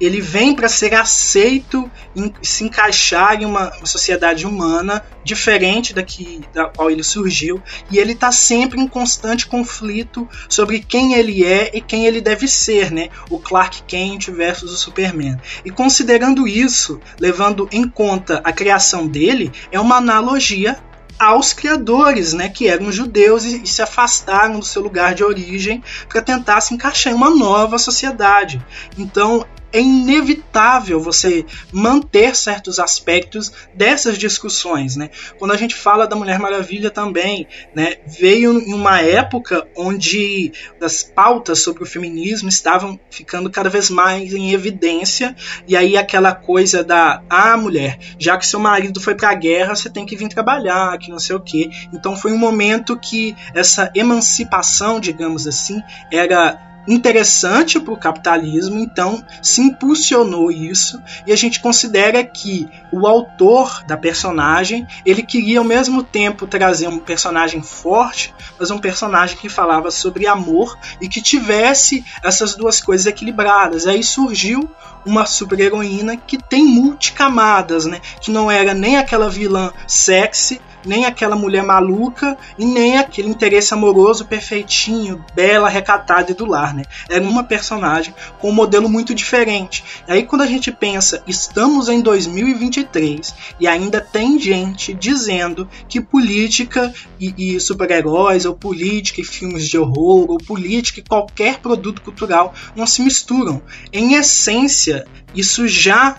ele 0.02 0.20
vem 0.20 0.56
para 0.56 0.68
ser 0.68 0.96
aceito, 0.96 1.90
em, 2.16 2.34
se 2.42 2.64
encaixar 2.64 3.40
em 3.40 3.46
uma, 3.46 3.72
uma, 3.78 3.86
sociedade 3.86 4.48
humana 4.48 5.06
diferente 5.24 5.94
da, 5.94 6.02
que, 6.02 6.42
da 6.52 6.66
qual 6.66 6.90
ele 6.90 7.04
surgiu, 7.04 7.62
e 7.92 8.00
ele 8.00 8.14
está 8.14 8.32
sempre 8.32 8.82
em 8.82 8.88
constante 8.88 9.46
conflito 9.46 10.28
sobre 10.50 10.80
quem 10.80 11.14
ele 11.14 11.46
é 11.46 11.70
e 11.72 11.80
quem 11.80 12.08
ele 12.08 12.20
deve 12.20 12.48
ser, 12.48 12.92
né? 12.92 13.10
O 13.30 13.38
Clark 13.38 13.84
Kent 13.84 14.30
versus 14.32 14.74
o 14.74 14.78
Superman. 14.78 15.38
E 15.64 15.70
considerando 15.70 16.48
isso, 16.48 17.00
levando 17.20 17.70
em 17.72 17.88
conta 17.88 18.42
a 18.44 18.52
criação 18.52 19.08
dele, 19.08 19.52
é 19.72 19.80
uma 19.80 19.98
analogia 19.98 20.80
aos 21.20 21.54
criadores, 21.54 22.34
né, 22.34 22.50
que 22.50 22.68
eram 22.68 22.92
judeus 22.92 23.46
e, 23.46 23.62
e 23.62 23.68
se 23.68 23.84
afastaram 23.84 24.58
do 24.58 24.66
seu 24.66 24.82
lugar 24.82 25.14
de 25.14 25.24
origem 25.24 25.84
para 26.10 26.20
tentar 26.20 26.60
se 26.62 26.74
encaixar 26.74 27.14
em 27.14 27.16
uma 27.16 27.30
nova 27.30 27.78
sociedade. 27.78 28.60
Então, 28.98 29.46
é 29.74 29.80
inevitável 29.80 31.00
você 31.00 31.46
manter 31.72 32.36
certos 32.36 32.80
aspectos 32.80 33.52
dessas 33.74 34.18
discussões, 34.18 34.96
né? 34.96 35.10
Quando 35.38 35.52
a 35.52 35.58
gente 35.58 35.76
fala 35.76 36.08
da 36.08 36.16
Mulher 36.16 36.40
Maravilha 36.40 36.90
também, 36.90 37.48
né, 37.76 37.96
veio 38.06 38.60
em 38.60 38.74
uma 38.74 39.02
época 39.02 39.68
onde 39.76 40.52
as 40.82 41.04
pautas 41.04 41.60
sobre 41.60 41.84
o 41.84 41.86
feminismo 41.86 42.50
estavam 42.50 43.00
ficando 43.10 43.50
cada 43.50 43.70
vez 43.70 43.90
mais 43.90 44.34
em 44.34 44.52
evidência, 44.54 45.36
e 45.68 45.76
aí 45.76 45.98
aquela 45.98 46.34
coisa 46.34 46.84
da 46.84 47.24
ah, 47.30 47.58
mulher, 47.58 47.98
já 48.18 48.38
que 48.38 48.46
seu 48.46 48.60
marido 48.60 49.00
foi 49.00 49.16
para 49.16 49.30
a 49.30 49.36
guerra, 49.36 49.76
você 49.76 49.90
tem 49.90 50.06
que 50.06 50.16
vir 50.16 50.30
trabalhar, 50.30 50.98
que 50.98 51.10
não 51.10 51.20
sei 51.20 51.36
o 51.36 51.40
quê. 51.40 51.70
Então 51.94 52.16
foi 52.16 52.32
um 52.32 52.38
momento 52.38 53.00
que 53.00 53.36
essa 53.54 53.92
emancipação, 53.96 55.00
digamos 55.00 55.48
assim, 55.48 55.82
era 56.12 56.71
interessante 56.88 57.80
para 57.80 57.94
o 57.94 57.98
capitalismo, 57.98 58.80
então 58.80 59.24
se 59.42 59.62
impulsionou 59.62 60.52
isso 60.52 61.02
e 61.26 61.32
a 61.32 61.36
gente 61.36 61.60
considera 61.60 62.24
que 62.24 62.68
o 62.92 63.08
autor 63.08 63.84
da 63.86 63.96
personagem 63.96 64.88
ele 65.06 65.24
queria 65.24 65.60
ao 65.60 65.66
mesmo 65.66 66.04
tempo 66.04 66.48
trazer 66.48 66.88
um 66.88 67.00
personagem 67.00 67.62
forte, 67.62 68.34
mas 68.60 68.72
um 68.72 68.80
personagem 68.80 69.38
que 69.38 69.50
falava 69.50 69.92
sobre 69.92 70.28
amor 70.28 70.78
e 71.00 71.08
que 71.08 71.22
tivesse 71.22 72.04
essas 72.24 72.56
duas 72.56 72.82
coisas 72.82 73.06
equilibradas. 73.06 73.88
Aí 73.88 74.04
surgiu 74.04 74.70
uma 75.06 75.26
super-heroína 75.26 76.18
que 76.18 76.38
tem 76.38 76.64
multicamadas, 76.64 77.86
né? 77.86 78.00
Que 78.20 78.32
não 78.32 78.50
era 78.50 78.74
nem 78.74 78.98
aquela 78.98 79.30
vilã 79.30 79.72
sexy, 79.88 80.62
nem 80.86 81.06
aquela 81.06 81.36
mulher 81.36 81.64
maluca 81.64 82.38
e 82.58 82.66
nem 82.66 82.98
aquele 82.98 83.30
interesse 83.30 83.74
amoroso 83.74 84.26
perfeitinho, 84.26 85.24
bela, 85.36 85.70
recatada 85.70 86.32
e 86.32 86.36
do 86.36 86.46
lar, 86.46 86.74
né? 86.74 86.84
Era 87.10 87.24
uma 87.24 87.44
personagem 87.44 88.14
com 88.40 88.50
um 88.50 88.54
modelo 88.54 88.90
muito 88.90 89.14
diferente. 89.14 89.84
E 90.08 90.12
aí 90.12 90.24
quando 90.24 90.42
a 90.42 90.48
gente 90.48 90.72
pensa, 90.72 91.24
estamos 91.28 91.90
em 91.90 92.02
2023 92.02 93.34
e 93.60 93.68
ainda 93.68 94.02
tem 94.02 94.40
gente 94.40 94.94
dizendo 94.94 95.68
que 95.88 96.02
política 96.02 96.94
e, 97.20 97.56
e 97.56 97.60
super-heróis, 97.60 98.46
ou 98.46 98.56
política 98.56 99.22
e 99.22 99.26
filmes 99.26 99.68
de 99.68 99.78
horror, 99.78 100.26
ou 100.30 100.38
política 100.38 101.00
e 101.00 101.04
qualquer 101.04 101.60
produto 101.60 102.02
cultural 102.02 102.54
não 102.76 102.86
se 102.86 103.02
misturam. 103.02 103.62
Em 103.92 104.16
essência, 104.16 105.06
isso 105.34 105.68
já 105.68 106.18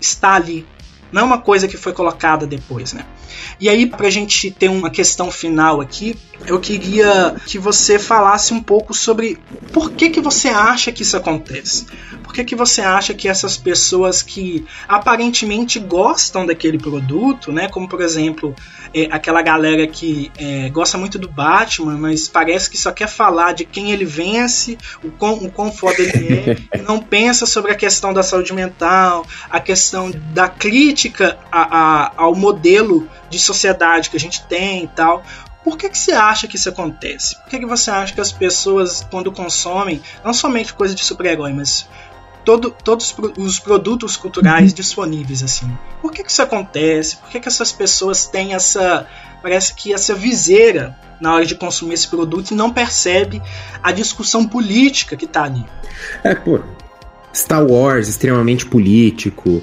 está 0.00 0.34
ali. 0.34 0.66
Não 1.12 1.22
é 1.22 1.24
uma 1.24 1.38
coisa 1.38 1.66
que 1.66 1.76
foi 1.76 1.92
colocada 1.92 2.46
depois, 2.46 2.92
né? 2.92 3.04
E 3.58 3.68
aí, 3.68 3.86
para 3.86 4.06
a 4.06 4.10
gente 4.10 4.50
ter 4.50 4.68
uma 4.68 4.90
questão 4.90 5.30
final 5.30 5.80
aqui, 5.80 6.16
eu 6.46 6.58
queria 6.58 7.36
que 7.46 7.58
você 7.58 7.98
falasse 7.98 8.54
um 8.54 8.62
pouco 8.62 8.94
sobre 8.94 9.38
por 9.72 9.92
que, 9.92 10.10
que 10.10 10.20
você 10.20 10.48
acha 10.48 10.90
que 10.90 11.02
isso 11.02 11.16
acontece. 11.16 11.86
Por 12.22 12.32
que, 12.32 12.44
que 12.44 12.56
você 12.56 12.80
acha 12.80 13.12
que 13.12 13.28
essas 13.28 13.56
pessoas 13.56 14.22
que 14.22 14.64
aparentemente 14.88 15.78
gostam 15.78 16.46
daquele 16.46 16.78
produto, 16.78 17.52
né, 17.52 17.68
como 17.68 17.88
por 17.88 18.00
exemplo 18.00 18.54
é, 18.94 19.08
aquela 19.10 19.42
galera 19.42 19.86
que 19.86 20.30
é, 20.38 20.68
gosta 20.70 20.96
muito 20.96 21.18
do 21.18 21.28
Batman, 21.28 21.96
mas 21.98 22.28
parece 22.28 22.70
que 22.70 22.78
só 22.78 22.92
quer 22.92 23.08
falar 23.08 23.52
de 23.52 23.64
quem 23.64 23.92
ele 23.92 24.04
vence, 24.04 24.78
o 25.02 25.10
quão, 25.10 25.34
o 25.34 25.50
quão 25.50 25.72
foda 25.72 26.00
ele 26.00 26.34
é, 26.34 26.56
e 26.78 26.82
não 26.82 27.00
pensa 27.00 27.46
sobre 27.46 27.72
a 27.72 27.74
questão 27.74 28.12
da 28.12 28.22
saúde 28.22 28.52
mental, 28.52 29.26
a 29.50 29.60
questão 29.60 30.10
da 30.32 30.48
crítica 30.48 31.38
a, 31.50 31.78
a, 31.78 32.12
ao 32.16 32.34
modelo 32.34 33.08
de 33.30 33.38
sociedade 33.38 34.10
que 34.10 34.16
a 34.16 34.20
gente 34.20 34.42
tem 34.44 34.84
e 34.84 34.88
tal. 34.88 35.22
Por 35.64 35.76
que, 35.76 35.88
que 35.88 35.98
você 35.98 36.12
acha 36.12 36.48
que 36.48 36.56
isso 36.56 36.68
acontece? 36.68 37.36
Por 37.36 37.48
que, 37.48 37.58
que 37.60 37.66
você 37.66 37.90
acha 37.90 38.12
que 38.12 38.20
as 38.20 38.32
pessoas, 38.32 39.06
quando 39.10 39.30
consomem, 39.30 40.02
não 40.24 40.32
somente 40.32 40.74
coisa 40.74 40.94
de 40.94 41.04
super-herói, 41.04 41.52
mas 41.52 41.86
todo, 42.44 42.70
todos 42.70 43.14
os 43.36 43.58
produtos 43.58 44.16
culturais 44.16 44.70
uhum. 44.70 44.76
disponíveis, 44.76 45.42
assim. 45.42 45.70
Por 46.00 46.12
que, 46.12 46.24
que 46.24 46.30
isso 46.30 46.42
acontece? 46.42 47.16
Por 47.16 47.30
que, 47.30 47.40
que 47.40 47.48
essas 47.48 47.72
pessoas 47.72 48.26
têm 48.26 48.54
essa. 48.54 49.06
Parece 49.42 49.74
que 49.74 49.92
essa 49.92 50.14
viseira 50.14 50.98
na 51.20 51.34
hora 51.34 51.46
de 51.46 51.54
consumir 51.54 51.94
esse 51.94 52.08
produto 52.08 52.50
e 52.50 52.54
não 52.54 52.72
percebe 52.72 53.42
a 53.82 53.92
discussão 53.92 54.46
política 54.46 55.16
que 55.16 55.26
tá 55.26 55.44
ali. 55.44 55.64
É, 56.24 56.34
pô. 56.34 56.60
Star 57.32 57.64
Wars, 57.64 58.08
extremamente 58.08 58.66
político. 58.66 59.62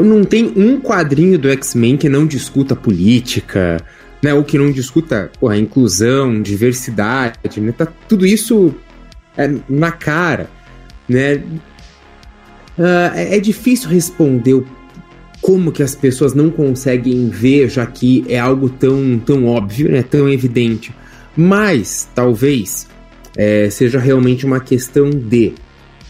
Não 0.00 0.24
tem 0.24 0.52
um 0.56 0.80
quadrinho 0.80 1.38
do 1.38 1.48
X-Men 1.48 1.96
que 1.96 2.08
não 2.08 2.26
discuta 2.26 2.76
política, 2.76 3.80
né? 4.22 4.34
Ou 4.34 4.44
que 4.44 4.58
não 4.58 4.70
discuta, 4.70 5.30
porra, 5.38 5.56
inclusão, 5.56 6.40
diversidade, 6.40 7.60
né? 7.60 7.72
Tá 7.72 7.86
tudo 8.08 8.26
isso 8.26 8.74
é, 9.36 9.50
na 9.68 9.92
cara, 9.92 10.50
né? 11.08 11.36
Uh, 12.78 13.10
é, 13.14 13.40
difícil 13.40 13.88
responder 13.88 14.62
como 15.40 15.72
que 15.72 15.82
as 15.82 15.94
pessoas 15.94 16.34
não 16.34 16.50
conseguem 16.50 17.28
ver, 17.28 17.68
já 17.68 17.86
que 17.86 18.24
é 18.28 18.38
algo 18.38 18.68
tão, 18.68 19.18
tão 19.24 19.46
óbvio, 19.46 19.90
né, 19.90 20.02
tão 20.02 20.28
evidente. 20.28 20.92
Mas, 21.36 22.08
talvez, 22.14 22.88
é, 23.36 23.70
seja 23.70 23.98
realmente 23.98 24.44
uma 24.44 24.60
questão 24.60 25.10
de... 25.10 25.54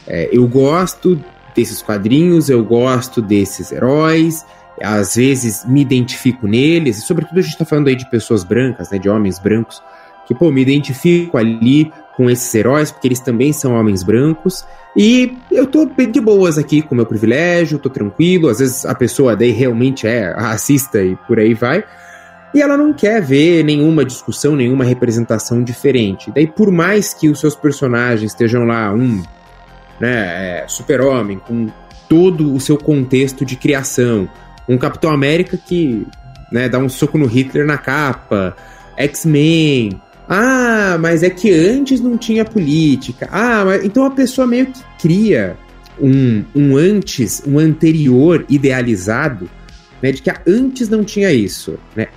É, 0.06 0.28
eu 0.32 0.46
gosto 0.48 1.22
desses 1.58 1.82
quadrinhos, 1.82 2.48
eu 2.48 2.62
gosto 2.64 3.20
desses 3.20 3.72
heróis, 3.72 4.46
às 4.80 5.16
vezes 5.16 5.64
me 5.66 5.82
identifico 5.82 6.46
neles, 6.46 6.98
e 6.98 7.00
sobretudo 7.02 7.38
a 7.38 7.42
gente 7.42 7.52
está 7.52 7.64
falando 7.64 7.88
aí 7.88 7.96
de 7.96 8.08
pessoas 8.08 8.44
brancas, 8.44 8.90
né, 8.90 8.98
de 8.98 9.08
homens 9.08 9.40
brancos, 9.40 9.82
que, 10.24 10.34
pô, 10.34 10.52
me 10.52 10.62
identifico 10.62 11.36
ali 11.36 11.90
com 12.16 12.30
esses 12.30 12.54
heróis, 12.54 12.92
porque 12.92 13.08
eles 13.08 13.18
também 13.18 13.52
são 13.52 13.74
homens 13.74 14.04
brancos, 14.04 14.64
e 14.96 15.36
eu 15.50 15.66
tô 15.66 15.84
de 15.84 16.20
boas 16.20 16.58
aqui 16.58 16.80
com 16.80 16.94
o 16.94 16.96
meu 16.96 17.06
privilégio, 17.06 17.78
tô 17.78 17.90
tranquilo, 17.90 18.48
às 18.48 18.60
vezes 18.60 18.86
a 18.86 18.94
pessoa 18.94 19.34
daí 19.34 19.50
realmente 19.50 20.06
é 20.06 20.32
racista 20.32 21.02
e 21.02 21.16
por 21.26 21.40
aí 21.40 21.54
vai, 21.54 21.82
e 22.54 22.62
ela 22.62 22.76
não 22.76 22.92
quer 22.92 23.20
ver 23.20 23.64
nenhuma 23.64 24.04
discussão, 24.04 24.54
nenhuma 24.54 24.84
representação 24.84 25.62
diferente. 25.62 26.30
Daí, 26.34 26.46
por 26.46 26.70
mais 26.70 27.12
que 27.12 27.28
os 27.28 27.40
seus 27.40 27.54
personagens 27.54 28.32
estejam 28.32 28.64
lá, 28.64 28.92
um 28.92 29.22
né, 30.00 30.62
é, 30.62 30.68
super-homem, 30.68 31.38
com 31.38 31.68
todo 32.08 32.54
o 32.54 32.60
seu 32.60 32.76
contexto 32.76 33.44
de 33.44 33.56
criação, 33.56 34.28
um 34.68 34.78
Capitão 34.78 35.10
América 35.10 35.56
que 35.56 36.06
né, 36.50 36.68
dá 36.68 36.78
um 36.78 36.88
soco 36.88 37.18
no 37.18 37.26
Hitler 37.26 37.66
na 37.66 37.78
capa, 37.78 38.56
X-Men, 38.96 40.00
ah, 40.28 40.98
mas 41.00 41.22
é 41.22 41.30
que 41.30 41.50
antes 41.50 42.00
não 42.00 42.18
tinha 42.18 42.44
política. 42.44 43.28
Ah, 43.32 43.64
mas 43.64 43.84
então 43.84 44.04
a 44.04 44.10
pessoa 44.10 44.46
meio 44.46 44.66
que 44.66 44.82
cria 45.00 45.56
um, 45.98 46.44
um 46.54 46.76
antes, 46.76 47.42
um 47.46 47.58
anterior 47.58 48.44
idealizado, 48.48 49.48
né, 50.02 50.12
de 50.12 50.20
que 50.20 50.30
antes 50.46 50.88
não 50.88 51.02
tinha 51.02 51.32
isso, 51.32 51.78
né? 51.96 52.08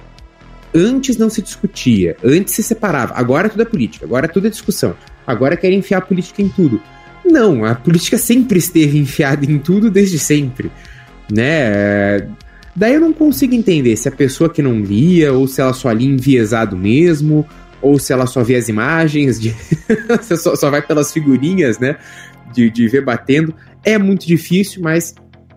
Antes 0.73 1.17
não 1.17 1.29
se 1.29 1.41
discutia, 1.41 2.15
antes 2.23 2.53
se 2.53 2.63
separava. 2.63 3.13
Agora 3.15 3.49
tudo 3.49 3.61
é 3.61 3.65
política, 3.65 4.05
agora 4.05 4.27
tudo 4.27 4.47
é 4.47 4.49
discussão. 4.49 4.95
Agora 5.25 5.57
querem 5.57 5.79
enfiar 5.79 6.01
política 6.01 6.41
em 6.41 6.49
tudo. 6.49 6.81
Não, 7.25 7.63
a 7.65 7.75
política 7.75 8.17
sempre 8.17 8.59
esteve 8.59 8.97
enfiada 8.97 9.45
em 9.45 9.57
tudo 9.57 9.89
desde 9.89 10.17
sempre, 10.17 10.71
né? 11.31 12.27
Daí 12.75 12.93
eu 12.93 13.01
não 13.01 13.13
consigo 13.13 13.53
entender 13.53 13.95
se 13.97 14.07
a 14.07 14.11
pessoa 14.11 14.49
que 14.49 14.61
não 14.61 14.79
lia 14.79 15.33
ou 15.33 15.47
se 15.47 15.61
ela 15.61 15.73
só 15.73 15.91
lia 15.91 16.09
enviesado 16.09 16.75
mesmo, 16.77 17.45
ou 17.81 17.99
se 17.99 18.13
ela 18.13 18.25
só 18.25 18.43
vê 18.43 18.55
as 18.55 18.69
imagens, 18.69 19.39
de 19.39 19.53
só, 20.37 20.55
só, 20.55 20.69
vai 20.69 20.81
pelas 20.81 21.11
figurinhas, 21.11 21.79
né? 21.79 21.97
De, 22.53 22.69
de 22.69 22.87
ver 22.87 23.03
batendo. 23.03 23.53
É 23.83 23.97
muito 23.97 24.25
difícil, 24.25 24.81
mas 24.81 25.13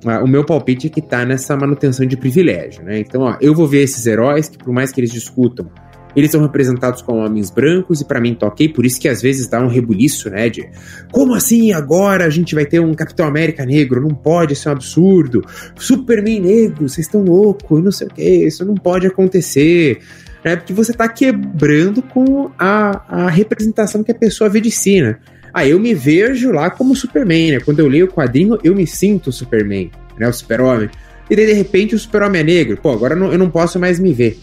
ah, 0.06 0.22
o 0.22 0.26
meu 0.26 0.44
palpite 0.44 0.86
é 0.88 0.90
que 0.90 1.00
tá 1.00 1.24
nessa 1.24 1.56
manutenção 1.56 2.06
de 2.06 2.16
privilégio, 2.16 2.82
né? 2.82 2.98
Então, 2.98 3.22
ó, 3.22 3.36
eu 3.40 3.54
vou 3.54 3.66
ver 3.66 3.82
esses 3.82 4.06
heróis 4.06 4.48
que, 4.48 4.58
por 4.58 4.72
mais 4.72 4.90
que 4.92 5.00
eles 5.00 5.12
discutam, 5.12 5.70
eles 6.14 6.30
são 6.30 6.40
representados 6.40 7.02
como 7.02 7.18
homens 7.18 7.50
brancos 7.50 8.00
e 8.00 8.04
para 8.04 8.20
mim 8.20 8.34
toquei, 8.34 8.68
por 8.68 8.86
isso 8.86 9.00
que 9.00 9.08
às 9.08 9.20
vezes 9.20 9.48
dá 9.48 9.60
um 9.60 9.68
rebuliço, 9.68 10.30
né? 10.30 10.48
De 10.48 10.68
como 11.10 11.34
assim 11.34 11.72
agora 11.72 12.24
a 12.24 12.30
gente 12.30 12.54
vai 12.54 12.66
ter 12.66 12.80
um 12.80 12.94
Capitão 12.94 13.26
América 13.26 13.64
negro? 13.64 14.00
Não 14.00 14.14
pode, 14.14 14.52
isso 14.52 14.68
é 14.68 14.72
um 14.72 14.74
absurdo. 14.74 15.44
Superman 15.76 16.40
negro, 16.40 16.88
vocês 16.88 17.06
estão 17.06 17.22
loucos, 17.22 17.82
não 17.82 17.92
sei 17.92 18.06
o 18.06 18.10
que, 18.10 18.46
isso 18.46 18.64
não 18.64 18.74
pode 18.74 19.06
acontecer 19.06 20.00
né? 20.44 20.56
Porque 20.56 20.74
você 20.74 20.92
está 20.92 21.08
quebrando 21.08 22.02
com 22.02 22.50
a, 22.58 23.24
a 23.24 23.30
representação 23.30 24.04
que 24.04 24.12
a 24.12 24.14
pessoa 24.14 24.50
vê 24.50 24.60
de 24.60 24.70
si, 24.70 25.00
né? 25.00 25.16
Ah, 25.52 25.66
eu 25.66 25.80
me 25.80 25.94
vejo 25.94 26.52
lá 26.52 26.68
como 26.68 26.94
Superman, 26.94 27.52
né? 27.52 27.60
Quando 27.60 27.80
eu 27.80 27.88
leio 27.88 28.06
o 28.06 28.08
quadrinho, 28.08 28.58
eu 28.62 28.74
me 28.74 28.86
sinto 28.86 29.32
Superman, 29.32 29.90
né? 30.18 30.28
O 30.28 30.32
super-homem. 30.32 30.90
E 31.30 31.34
daí, 31.34 31.46
de 31.46 31.52
repente, 31.54 31.94
o 31.94 31.98
super-homem 31.98 32.42
é 32.42 32.44
negro. 32.44 32.76
Pô, 32.76 32.90
agora 32.90 33.14
eu 33.14 33.18
não, 33.18 33.32
eu 33.32 33.38
não 33.38 33.48
posso 33.48 33.78
mais 33.78 33.98
me 33.98 34.12
ver. 34.12 34.38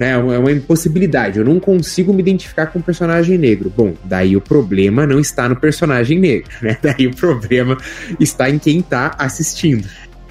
Né? 0.00 0.12
É 0.12 0.16
uma 0.16 0.50
impossibilidade. 0.50 1.38
Eu 1.38 1.44
não 1.44 1.60
consigo 1.60 2.14
me 2.14 2.20
identificar 2.20 2.68
com 2.68 2.78
um 2.78 2.82
personagem 2.82 3.36
negro. 3.36 3.70
Bom, 3.76 3.92
daí 4.02 4.34
o 4.34 4.40
problema 4.40 5.06
não 5.06 5.20
está 5.20 5.46
no 5.46 5.54
personagem 5.54 6.18
negro, 6.18 6.50
né? 6.62 6.78
Daí 6.80 7.06
o 7.06 7.14
problema 7.14 7.76
está 8.18 8.48
em 8.48 8.58
quem 8.58 8.78
está 8.78 9.14
assistindo 9.18 9.86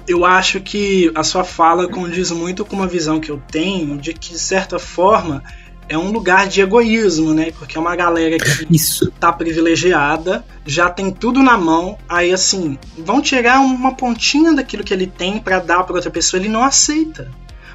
eu 0.08 0.24
acho 0.24 0.60
que 0.60 1.12
a 1.14 1.22
sua 1.22 1.44
fala 1.44 1.86
condiz 1.86 2.32
muito 2.32 2.64
com 2.64 2.74
uma 2.74 2.86
visão 2.88 3.20
que 3.20 3.30
eu 3.30 3.40
tenho 3.48 3.96
de 3.96 4.12
que, 4.12 4.32
de 4.32 4.40
certa 4.40 4.76
forma, 4.76 5.40
é 5.88 5.96
um 5.96 6.10
lugar 6.10 6.48
de 6.48 6.60
egoísmo, 6.60 7.32
né? 7.32 7.52
Porque 7.56 7.78
é 7.78 7.80
uma 7.80 7.94
galera 7.94 8.36
que 8.36 8.66
Isso. 8.74 9.12
tá 9.20 9.32
privilegiada, 9.32 10.44
já 10.66 10.90
tem 10.90 11.12
tudo 11.12 11.44
na 11.44 11.56
mão, 11.56 11.96
aí 12.08 12.32
assim, 12.32 12.76
vão 12.98 13.22
tirar 13.22 13.60
uma 13.60 13.94
pontinha 13.94 14.52
daquilo 14.52 14.82
que 14.82 14.92
ele 14.92 15.06
tem 15.06 15.38
para 15.38 15.60
dar 15.60 15.84
para 15.84 15.94
outra 15.94 16.10
pessoa, 16.10 16.40
ele 16.40 16.48
não 16.48 16.64
aceita. 16.64 17.30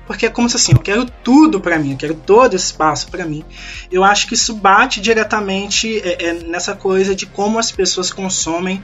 Porque 0.05 0.25
é 0.25 0.29
como 0.29 0.49
se 0.49 0.55
assim, 0.55 0.73
eu 0.73 0.79
quero 0.79 1.05
tudo 1.05 1.59
para 1.59 1.79
mim, 1.79 1.91
eu 1.91 1.97
quero 1.97 2.13
todo 2.13 2.55
espaço 2.55 3.09
para 3.09 3.25
mim. 3.25 3.43
Eu 3.91 4.03
acho 4.03 4.27
que 4.27 4.35
isso 4.35 4.53
bate 4.55 5.01
diretamente 5.01 5.99
é, 5.99 6.27
é, 6.27 6.33
nessa 6.33 6.75
coisa 6.75 7.15
de 7.15 7.25
como 7.25 7.57
as 7.57 7.71
pessoas 7.71 8.11
consomem 8.11 8.83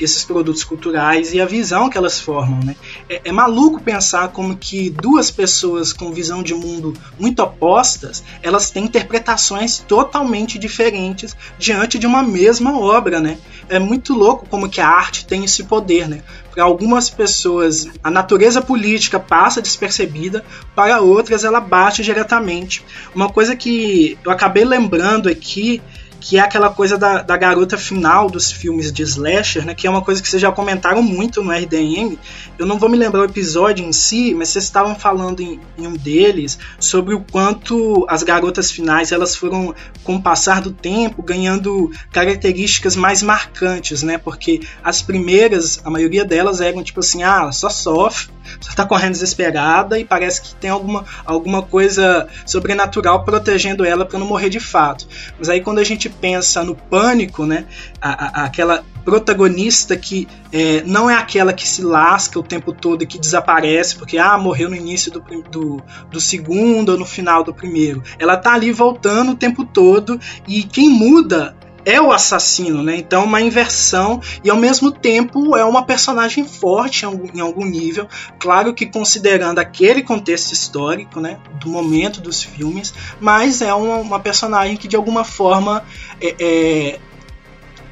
esses 0.00 0.24
produtos 0.24 0.64
culturais 0.64 1.32
e 1.32 1.40
a 1.40 1.46
visão 1.46 1.88
que 1.88 1.96
elas 1.96 2.20
formam, 2.20 2.60
né? 2.64 2.76
É, 3.08 3.22
é, 3.24 3.32
maluco 3.32 3.80
pensar 3.80 4.28
como 4.28 4.56
que 4.56 4.90
duas 4.90 5.30
pessoas 5.30 5.92
com 5.92 6.12
visão 6.12 6.42
de 6.42 6.54
mundo 6.54 6.94
muito 7.18 7.42
opostas, 7.42 8.24
elas 8.42 8.70
têm 8.70 8.84
interpretações 8.84 9.78
totalmente 9.78 10.58
diferentes 10.58 11.36
diante 11.58 11.98
de 11.98 12.06
uma 12.06 12.22
mesma 12.22 12.78
obra, 12.78 13.20
né? 13.20 13.38
É 13.68 13.78
muito 13.78 14.14
louco 14.14 14.46
como 14.48 14.68
que 14.68 14.80
a 14.80 14.88
arte 14.88 15.26
tem 15.26 15.44
esse 15.44 15.64
poder, 15.64 16.08
né? 16.08 16.22
Para 16.52 16.64
algumas 16.64 17.10
pessoas, 17.10 17.86
a 18.02 18.10
natureza 18.10 18.62
política 18.62 19.20
passa 19.20 19.60
despercebida, 19.60 20.44
para 20.74 21.00
outras 21.00 21.44
ela 21.44 21.60
bate 21.60 22.02
diretamente. 22.02 22.84
Uma 23.14 23.28
coisa 23.28 23.54
que 23.54 24.18
eu 24.24 24.30
acabei 24.30 24.64
lembrando 24.64 25.28
aqui 25.28 25.82
que 26.28 26.38
é 26.38 26.40
aquela 26.40 26.70
coisa 26.70 26.98
da, 26.98 27.22
da 27.22 27.36
garota 27.36 27.78
final 27.78 28.28
dos 28.28 28.50
filmes 28.50 28.90
de 28.90 29.04
slasher, 29.04 29.64
né? 29.64 29.76
Que 29.76 29.86
é 29.86 29.90
uma 29.90 30.02
coisa 30.02 30.20
que 30.20 30.28
vocês 30.28 30.42
já 30.42 30.50
comentaram 30.50 31.00
muito 31.00 31.40
no 31.40 31.52
RDM. 31.52 32.18
Eu 32.58 32.66
não 32.66 32.80
vou 32.80 32.88
me 32.88 32.96
lembrar 32.96 33.20
o 33.20 33.24
episódio 33.26 33.86
em 33.86 33.92
si, 33.92 34.34
mas 34.34 34.48
vocês 34.48 34.64
estavam 34.64 34.96
falando 34.96 35.40
em, 35.40 35.60
em 35.78 35.86
um 35.86 35.92
deles 35.92 36.58
sobre 36.80 37.14
o 37.14 37.20
quanto 37.20 38.04
as 38.08 38.24
garotas 38.24 38.72
finais 38.72 39.12
elas 39.12 39.36
foram, 39.36 39.72
com 40.02 40.16
o 40.16 40.22
passar 40.22 40.60
do 40.60 40.72
tempo, 40.72 41.22
ganhando 41.22 41.92
características 42.10 42.96
mais 42.96 43.22
marcantes, 43.22 44.02
né? 44.02 44.18
Porque 44.18 44.62
as 44.82 45.00
primeiras, 45.00 45.80
a 45.84 45.90
maioria 45.90 46.24
delas 46.24 46.60
eram 46.60 46.82
tipo 46.82 46.98
assim, 46.98 47.22
ah, 47.22 47.52
só 47.52 47.70
sofre, 47.70 48.30
só 48.60 48.72
tá 48.74 48.84
correndo 48.84 49.12
desesperada 49.12 49.96
e 49.96 50.04
parece 50.04 50.42
que 50.42 50.54
tem 50.56 50.70
alguma, 50.70 51.04
alguma 51.24 51.62
coisa 51.62 52.26
sobrenatural 52.44 53.24
protegendo 53.24 53.84
ela 53.84 54.04
para 54.04 54.18
não 54.18 54.26
morrer 54.26 54.48
de 54.48 54.58
fato. 54.58 55.06
Mas 55.38 55.48
aí 55.48 55.60
quando 55.60 55.78
a 55.78 55.84
gente 55.84 56.15
pensa 56.20 56.62
no 56.62 56.74
pânico, 56.74 57.44
né? 57.44 57.64
A, 58.00 58.42
a, 58.42 58.44
aquela 58.44 58.84
protagonista 59.04 59.96
que 59.96 60.26
é, 60.52 60.82
não 60.84 61.08
é 61.08 61.14
aquela 61.14 61.52
que 61.52 61.66
se 61.66 61.80
lasca 61.80 62.40
o 62.40 62.42
tempo 62.42 62.72
todo 62.72 63.02
e 63.02 63.06
que 63.06 63.18
desaparece 63.18 63.94
porque 63.94 64.18
ah, 64.18 64.36
morreu 64.36 64.68
no 64.68 64.74
início 64.74 65.12
do, 65.12 65.20
do, 65.48 65.82
do, 66.10 66.20
segundo 66.20 66.90
ou 66.90 66.98
no 66.98 67.06
final 67.06 67.44
do 67.44 67.54
primeiro. 67.54 68.02
Ela 68.18 68.36
tá 68.36 68.54
ali 68.54 68.72
voltando 68.72 69.32
o 69.32 69.36
tempo 69.36 69.64
todo 69.64 70.18
e 70.48 70.64
quem 70.64 70.90
muda 70.90 71.56
é 71.86 72.00
o 72.00 72.10
assassino, 72.10 72.82
né? 72.82 72.96
Então, 72.96 73.24
uma 73.24 73.40
inversão 73.40 74.20
e 74.42 74.50
ao 74.50 74.56
mesmo 74.56 74.90
tempo 74.90 75.56
é 75.56 75.64
uma 75.64 75.86
personagem 75.86 76.44
forte 76.44 77.04
em 77.04 77.06
algum, 77.06 77.28
em 77.32 77.40
algum 77.40 77.64
nível. 77.64 78.08
Claro 78.40 78.74
que 78.74 78.84
considerando 78.84 79.60
aquele 79.60 80.02
contexto 80.02 80.50
histórico, 80.52 81.20
né? 81.20 81.38
Do 81.60 81.68
momento 81.68 82.20
dos 82.20 82.42
filmes, 82.42 82.92
mas 83.20 83.62
é 83.62 83.72
uma, 83.72 83.98
uma 83.98 84.18
personagem 84.18 84.76
que 84.76 84.88
de 84.88 84.96
alguma 84.96 85.22
forma 85.22 85.84
é, 86.20 86.34
é, 86.40 86.98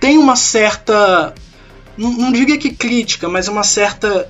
tem 0.01 0.19
uma 0.19 0.35
certa. 0.35 1.33
Não, 1.97 2.11
não 2.11 2.33
diria 2.33 2.59
que 2.59 2.71
crítica, 2.71 3.29
mas 3.29 3.47
uma 3.47 3.63
certa. 3.63 4.29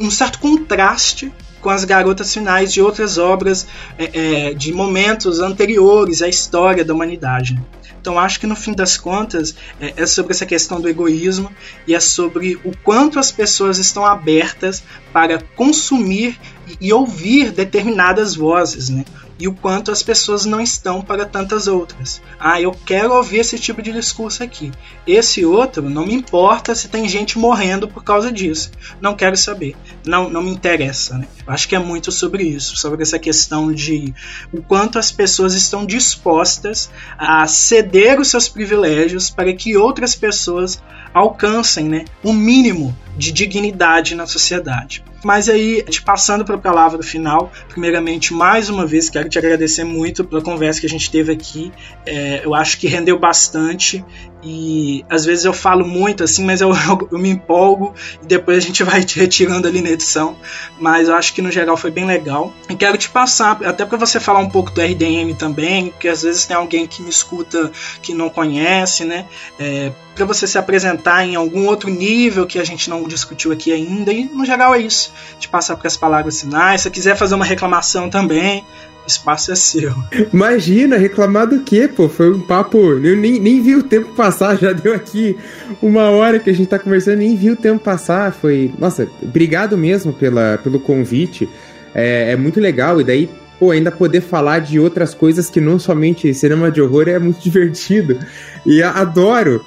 um 0.00 0.10
certo 0.10 0.38
contraste 0.38 1.30
com 1.60 1.68
as 1.68 1.84
garotas 1.84 2.32
finais 2.32 2.72
de 2.72 2.80
outras 2.80 3.18
obras 3.18 3.66
é, 3.98 4.48
é, 4.48 4.54
de 4.54 4.72
momentos 4.72 5.40
anteriores 5.40 6.22
à 6.22 6.28
história 6.28 6.82
da 6.82 6.94
humanidade. 6.94 7.58
Então 8.04 8.18
acho 8.18 8.38
que 8.38 8.46
no 8.46 8.54
fim 8.54 8.74
das 8.74 8.98
contas 8.98 9.54
é, 9.80 9.94
é, 9.96 10.06
sobre 10.06 10.34
essa 10.34 10.44
questão 10.44 10.78
do 10.78 10.86
egoísmo 10.86 11.50
e 11.86 11.94
é 11.94 12.00
sobre 12.00 12.56
o 12.62 12.76
quanto 12.82 13.18
as 13.18 13.32
pessoas 13.32 13.78
estão 13.78 14.04
abertas 14.04 14.84
para 15.10 15.40
consumir 15.56 16.38
e, 16.78 16.92
ouvir 16.92 17.50
determinadas 17.50 18.36
vozes, 18.36 18.90
né? 18.90 19.06
E 19.38 19.48
o 19.48 19.54
quanto 19.54 19.90
as 19.90 20.02
pessoas 20.02 20.44
não 20.44 20.60
estão 20.60 21.02
para 21.02 21.26
tantas 21.26 21.66
outras. 21.66 22.22
Ah, 22.38 22.60
eu 22.60 22.72
quero 22.72 23.12
ouvir 23.12 23.38
esse 23.38 23.58
tipo 23.58 23.82
de 23.82 23.92
discurso 23.92 24.42
aqui. 24.42 24.70
Esse 25.06 25.44
outro, 25.44 25.90
não 25.90 26.06
me 26.06 26.14
importa 26.14 26.74
se 26.74 26.88
tem 26.88 27.08
gente 27.08 27.38
morrendo 27.38 27.88
por 27.88 28.04
causa 28.04 28.30
disso. 28.30 28.70
Não 29.00 29.14
quero 29.14 29.36
saber. 29.36 29.76
Não, 30.06 30.30
não 30.30 30.42
me 30.42 30.50
interessa. 30.50 31.18
Né? 31.18 31.26
Eu 31.46 31.52
acho 31.52 31.68
que 31.68 31.74
é 31.74 31.78
muito 31.78 32.12
sobre 32.12 32.44
isso, 32.44 32.76
sobre 32.76 33.02
essa 33.02 33.18
questão 33.18 33.72
de 33.72 34.14
o 34.52 34.62
quanto 34.62 34.98
as 34.98 35.10
pessoas 35.10 35.54
estão 35.54 35.84
dispostas 35.84 36.90
a 37.18 37.46
ceder 37.46 38.20
os 38.20 38.28
seus 38.28 38.48
privilégios 38.48 39.30
para 39.30 39.52
que 39.52 39.76
outras 39.76 40.14
pessoas 40.14 40.82
alcancem 41.12 41.88
né, 41.88 42.04
o 42.22 42.32
mínimo 42.32 42.96
de 43.16 43.30
dignidade 43.32 44.14
na 44.14 44.26
sociedade. 44.26 45.04
Mas 45.24 45.48
aí, 45.48 45.82
te 45.82 46.02
passando 46.02 46.44
para 46.44 46.56
a 46.56 46.58
palavra 46.58 47.02
final, 47.02 47.50
primeiramente, 47.68 48.32
mais 48.34 48.68
uma 48.68 48.86
vez, 48.86 49.08
quero 49.08 49.28
te 49.28 49.38
agradecer 49.38 49.84
muito 49.84 50.24
pela 50.24 50.42
conversa 50.42 50.80
que 50.80 50.86
a 50.86 50.90
gente 50.90 51.10
teve 51.10 51.32
aqui. 51.32 51.72
É, 52.06 52.42
eu 52.44 52.54
acho 52.54 52.78
que 52.78 52.86
rendeu 52.86 53.18
bastante 53.18 54.04
e 54.44 55.02
às 55.08 55.24
vezes 55.24 55.46
eu 55.46 55.54
falo 55.54 55.86
muito 55.86 56.22
assim, 56.22 56.44
mas 56.44 56.60
eu, 56.60 56.70
eu, 57.10 57.18
me 57.18 57.30
empolgo 57.30 57.94
e 58.22 58.26
depois 58.26 58.58
a 58.58 58.60
gente 58.60 58.82
vai 58.84 59.02
te 59.02 59.18
retirando 59.18 59.66
ali 59.66 59.80
na 59.80 59.90
edição. 59.90 60.36
Mas 60.78 61.08
eu 61.08 61.14
acho 61.14 61.32
que 61.32 61.40
no 61.40 61.50
geral 61.50 61.76
foi 61.76 61.90
bem 61.90 62.04
legal. 62.04 62.52
E 62.68 62.74
quero 62.74 62.98
te 62.98 63.08
passar, 63.08 63.64
até 63.64 63.86
para 63.86 63.96
você 63.96 64.20
falar 64.20 64.40
um 64.40 64.50
pouco 64.50 64.70
do 64.70 64.80
RDM 64.80 65.34
também, 65.38 65.92
que 65.98 66.08
às 66.08 66.22
vezes 66.22 66.44
tem 66.44 66.56
alguém 66.56 66.86
que 66.86 67.02
me 67.02 67.08
escuta 67.08 67.72
que 68.02 68.12
não 68.12 68.28
conhece, 68.28 69.04
né? 69.04 69.26
É, 69.58 69.90
para 70.14 70.26
você 70.26 70.46
se 70.46 70.58
apresentar 70.58 71.24
em 71.24 71.34
algum 71.34 71.66
outro 71.66 71.88
nível 71.88 72.46
que 72.46 72.58
a 72.58 72.64
gente 72.64 72.88
não 72.88 73.02
discutiu 73.04 73.50
aqui 73.50 73.72
ainda. 73.72 74.12
E 74.12 74.24
no 74.24 74.44
geral 74.44 74.74
é 74.74 74.80
isso. 74.80 75.12
Te 75.38 75.48
passar 75.48 75.76
para 75.76 75.88
as 75.88 75.96
palavras 75.96 76.40
finais. 76.40 76.82
Se 76.82 76.90
quiser 76.90 77.16
fazer 77.16 77.34
uma 77.34 77.44
reclamação 77.44 78.08
também, 78.08 78.64
o 79.04 79.06
espaço 79.06 79.52
é 79.52 79.54
seu. 79.54 79.94
Imagina, 80.32 80.96
reclamar 80.96 81.46
do 81.46 81.60
quê, 81.60 81.86
pô? 81.86 82.08
Foi 82.08 82.32
um 82.32 82.40
papo. 82.40 82.78
Eu 82.78 83.16
nem, 83.16 83.38
nem 83.38 83.60
vi 83.60 83.76
o 83.76 83.82
tempo 83.82 84.14
passar, 84.14 84.56
já 84.58 84.72
deu 84.72 84.94
aqui 84.94 85.36
uma 85.82 86.10
hora 86.10 86.38
que 86.38 86.48
a 86.48 86.54
gente 86.54 86.68
tá 86.68 86.78
conversando, 86.78 87.18
nem 87.18 87.36
vi 87.36 87.50
o 87.50 87.56
tempo 87.56 87.82
passar. 87.82 88.32
Foi. 88.32 88.72
Nossa, 88.78 89.06
obrigado 89.22 89.76
mesmo 89.76 90.12
pela, 90.12 90.58
pelo 90.58 90.80
convite. 90.80 91.48
É, 91.94 92.32
é 92.32 92.36
muito 92.36 92.58
legal. 92.60 93.00
E 93.00 93.04
daí, 93.04 93.30
pô, 93.58 93.70
ainda 93.70 93.92
poder 93.92 94.22
falar 94.22 94.60
de 94.60 94.80
outras 94.80 95.12
coisas 95.12 95.50
que 95.50 95.60
não 95.60 95.78
somente 95.78 96.32
cinema 96.32 96.70
de 96.70 96.80
horror 96.80 97.08
é 97.08 97.18
muito 97.18 97.40
divertido. 97.44 98.18
E 98.64 98.82
adoro 98.82 99.62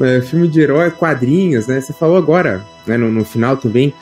é, 0.00 0.20
filme 0.22 0.48
de 0.48 0.60
herói, 0.60 0.90
quadrinhos, 0.90 1.66
né? 1.66 1.80
Você 1.80 1.92
falou 1.92 2.16
agora, 2.16 2.64
né, 2.86 2.96
no, 2.96 3.10
no 3.10 3.24
final 3.24 3.56
também, 3.56 3.94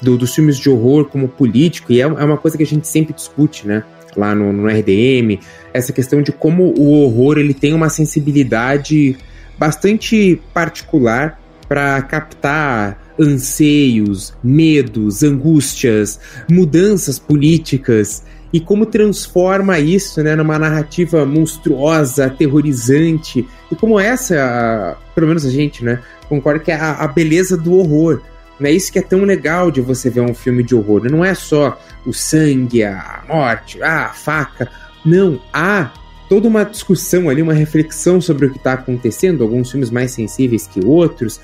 do, 0.00 0.16
dos 0.16 0.34
filmes 0.34 0.58
de 0.58 0.68
horror 0.70 1.06
como 1.06 1.28
político, 1.28 1.92
e 1.92 2.00
é, 2.00 2.04
é 2.04 2.06
uma 2.06 2.36
coisa 2.36 2.56
que 2.56 2.62
a 2.62 2.66
gente 2.66 2.86
sempre 2.86 3.12
discute, 3.12 3.66
né? 3.66 3.82
Lá 4.16 4.34
no, 4.34 4.52
no 4.52 4.66
RDM, 4.66 5.38
essa 5.72 5.92
questão 5.92 6.22
de 6.22 6.32
como 6.32 6.74
o 6.76 7.02
horror 7.02 7.38
ele 7.38 7.54
tem 7.54 7.72
uma 7.72 7.88
sensibilidade 7.88 9.16
bastante 9.58 10.40
particular 10.52 11.38
para 11.68 12.00
captar 12.02 12.98
anseios, 13.18 14.34
medos, 14.42 15.22
angústias, 15.22 16.18
mudanças 16.48 17.18
políticas 17.18 18.22
e 18.52 18.60
como 18.60 18.86
transforma 18.86 19.78
isso 19.78 20.22
né, 20.22 20.34
numa 20.34 20.58
narrativa 20.58 21.26
monstruosa, 21.26 22.26
aterrorizante, 22.26 23.46
e 23.70 23.76
como 23.76 24.00
essa, 24.00 24.96
pelo 25.14 25.26
menos 25.26 25.44
a 25.44 25.50
gente, 25.50 25.84
né, 25.84 26.00
concorda 26.28 26.60
que 26.60 26.70
é 26.70 26.76
a, 26.76 26.92
a 26.92 27.08
beleza 27.08 27.56
do 27.56 27.74
horror. 27.74 28.22
É 28.60 28.72
isso 28.72 28.92
que 28.92 28.98
é 28.98 29.02
tão 29.02 29.22
legal 29.22 29.70
de 29.70 29.80
você 29.80 30.10
ver 30.10 30.20
um 30.20 30.34
filme 30.34 30.62
de 30.62 30.74
horror. 30.74 31.10
Não 31.10 31.24
é 31.24 31.34
só 31.34 31.80
o 32.04 32.12
sangue, 32.12 32.82
a 32.82 33.22
morte, 33.28 33.82
a 33.82 34.08
faca. 34.08 34.70
Não, 35.04 35.40
há 35.52 35.92
toda 36.28 36.48
uma 36.48 36.64
discussão 36.64 37.28
ali, 37.28 37.40
uma 37.40 37.54
reflexão 37.54 38.20
sobre 38.20 38.46
o 38.46 38.50
que 38.50 38.58
está 38.58 38.72
acontecendo. 38.74 39.42
Alguns 39.42 39.70
filmes 39.70 39.90
mais 39.90 40.10
sensíveis 40.10 40.66
que 40.66 40.84
outros, 40.84 41.40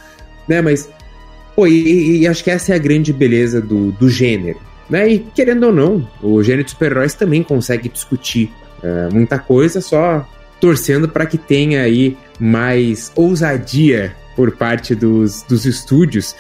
né? 0.48 0.60
Mas, 0.60 0.88
pô, 1.54 1.66
e, 1.66 2.20
e 2.20 2.26
acho 2.26 2.42
que 2.42 2.50
essa 2.50 2.72
é 2.72 2.76
a 2.76 2.78
grande 2.78 3.12
beleza 3.12 3.60
do, 3.60 3.92
do 3.92 4.08
gênero. 4.08 4.58
Né? 4.88 5.08
E 5.08 5.18
querendo 5.18 5.64
ou 5.66 5.72
não, 5.72 6.08
o 6.22 6.42
gênero 6.42 6.64
de 6.64 6.72
super-heróis 6.72 7.14
também 7.14 7.42
consegue 7.42 7.88
discutir 7.88 8.52
é, 8.82 9.08
muita 9.12 9.38
coisa, 9.38 9.80
só 9.80 10.28
torcendo 10.60 11.08
para 11.08 11.26
que 11.26 11.38
tenha 11.38 11.82
aí 11.82 12.16
mais 12.38 13.10
ousadia 13.14 14.14
por 14.36 14.56
parte 14.56 14.94
dos, 14.94 15.42
dos 15.42 15.64
estúdios, 15.64 16.34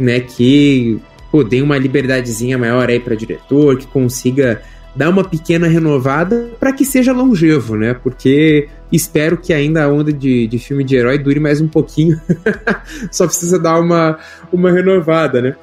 né? 0.00 0.20
Que 0.20 1.00
pô, 1.30 1.44
dê 1.44 1.62
uma 1.62 1.78
liberdadezinha 1.78 2.58
maior 2.58 2.88
aí 2.88 2.98
para 2.98 3.14
diretor, 3.14 3.76
que 3.76 3.86
consiga 3.86 4.60
dar 4.94 5.08
uma 5.08 5.22
pequena 5.22 5.68
renovada 5.68 6.50
para 6.58 6.72
que 6.72 6.84
seja 6.84 7.12
longevo, 7.12 7.76
né? 7.76 7.94
Porque 7.94 8.68
espero 8.90 9.36
que 9.36 9.52
ainda 9.52 9.84
a 9.84 9.88
onda 9.88 10.12
de, 10.12 10.46
de 10.46 10.58
filme 10.58 10.82
de 10.82 10.96
herói 10.96 11.18
dure 11.18 11.38
mais 11.38 11.60
um 11.60 11.68
pouquinho. 11.68 12.20
Só 13.10 13.26
precisa 13.26 13.58
dar 13.58 13.78
uma, 13.78 14.18
uma 14.52 14.70
renovada, 14.70 15.40
né? 15.40 15.54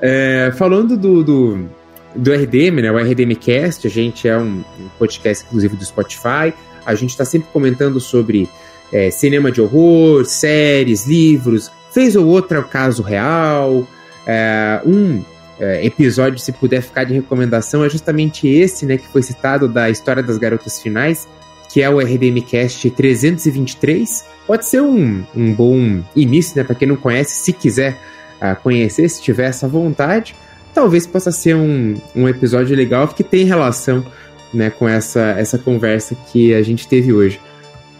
É, 0.00 0.52
falando 0.56 0.96
do, 0.96 1.22
do, 1.22 1.68
do, 2.16 2.32
RDM, 2.32 2.80
né? 2.82 2.90
O 2.90 2.96
RDM 2.96 3.34
Cast, 3.36 3.86
a 3.86 3.90
gente 3.90 4.26
é 4.26 4.36
um, 4.36 4.64
um 4.78 4.88
podcast 4.98 5.44
inclusive 5.46 5.76
do 5.76 5.84
Spotify. 5.84 6.54
A 6.86 6.94
gente 6.94 7.10
está 7.10 7.24
sempre 7.24 7.48
comentando 7.52 8.00
sobre 8.00 8.48
é, 8.92 9.10
cinema 9.10 9.50
de 9.50 9.60
horror, 9.60 10.24
séries, 10.24 11.06
livros, 11.06 11.70
fez 11.94 12.16
ou 12.16 12.26
outra 12.26 12.62
caso 12.62 13.02
real. 13.02 13.86
É, 14.26 14.82
um 14.84 15.22
é, 15.58 15.86
episódio, 15.86 16.38
se 16.38 16.52
puder 16.52 16.82
ficar 16.82 17.04
de 17.04 17.14
recomendação, 17.14 17.84
é 17.84 17.88
justamente 17.88 18.48
esse, 18.48 18.84
né? 18.84 18.98
Que 18.98 19.08
foi 19.08 19.22
citado 19.22 19.68
da 19.68 19.88
história 19.88 20.22
das 20.22 20.36
garotas 20.36 20.80
finais, 20.80 21.28
que 21.72 21.80
é 21.80 21.88
o 21.88 22.00
RDM 22.00 22.42
Cast 22.42 22.90
323. 22.90 24.24
Pode 24.46 24.66
ser 24.66 24.82
um, 24.82 25.22
um 25.34 25.54
bom 25.54 26.02
início, 26.16 26.56
né? 26.56 26.64
Para 26.64 26.74
quem 26.74 26.88
não 26.88 26.96
conhece, 26.96 27.36
se 27.36 27.52
quiser 27.52 27.96
a 28.40 28.54
conhecer, 28.54 29.08
se 29.08 29.22
tiver 29.22 29.46
essa 29.46 29.68
vontade, 29.68 30.34
talvez 30.74 31.06
possa 31.06 31.30
ser 31.30 31.54
um, 31.54 31.94
um 32.14 32.28
episódio 32.28 32.76
legal 32.76 33.06
que 33.08 33.22
tem 33.22 33.44
relação 33.44 34.04
né, 34.52 34.70
com 34.70 34.88
essa, 34.88 35.34
essa 35.38 35.56
conversa 35.56 36.16
que 36.30 36.52
a 36.52 36.62
gente 36.62 36.86
teve 36.86 37.12
hoje. 37.12 37.40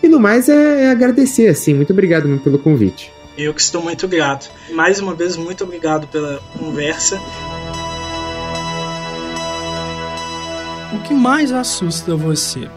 E 0.02 0.08
no 0.08 0.20
mais 0.20 0.48
é, 0.48 0.84
é 0.84 0.90
agradecer, 0.90 1.46
assim, 1.46 1.72
muito 1.72 1.92
obrigado 1.92 2.28
pelo 2.42 2.58
convite. 2.58 3.13
Eu 3.36 3.52
que 3.52 3.60
estou 3.60 3.82
muito 3.82 4.06
grato. 4.06 4.48
Mais 4.72 5.00
uma 5.00 5.12
vez, 5.12 5.36
muito 5.36 5.64
obrigado 5.64 6.06
pela 6.06 6.38
conversa. 6.56 7.18
O 10.92 11.02
que 11.02 11.12
mais 11.12 11.50
assusta 11.50 12.14
você? 12.14 12.70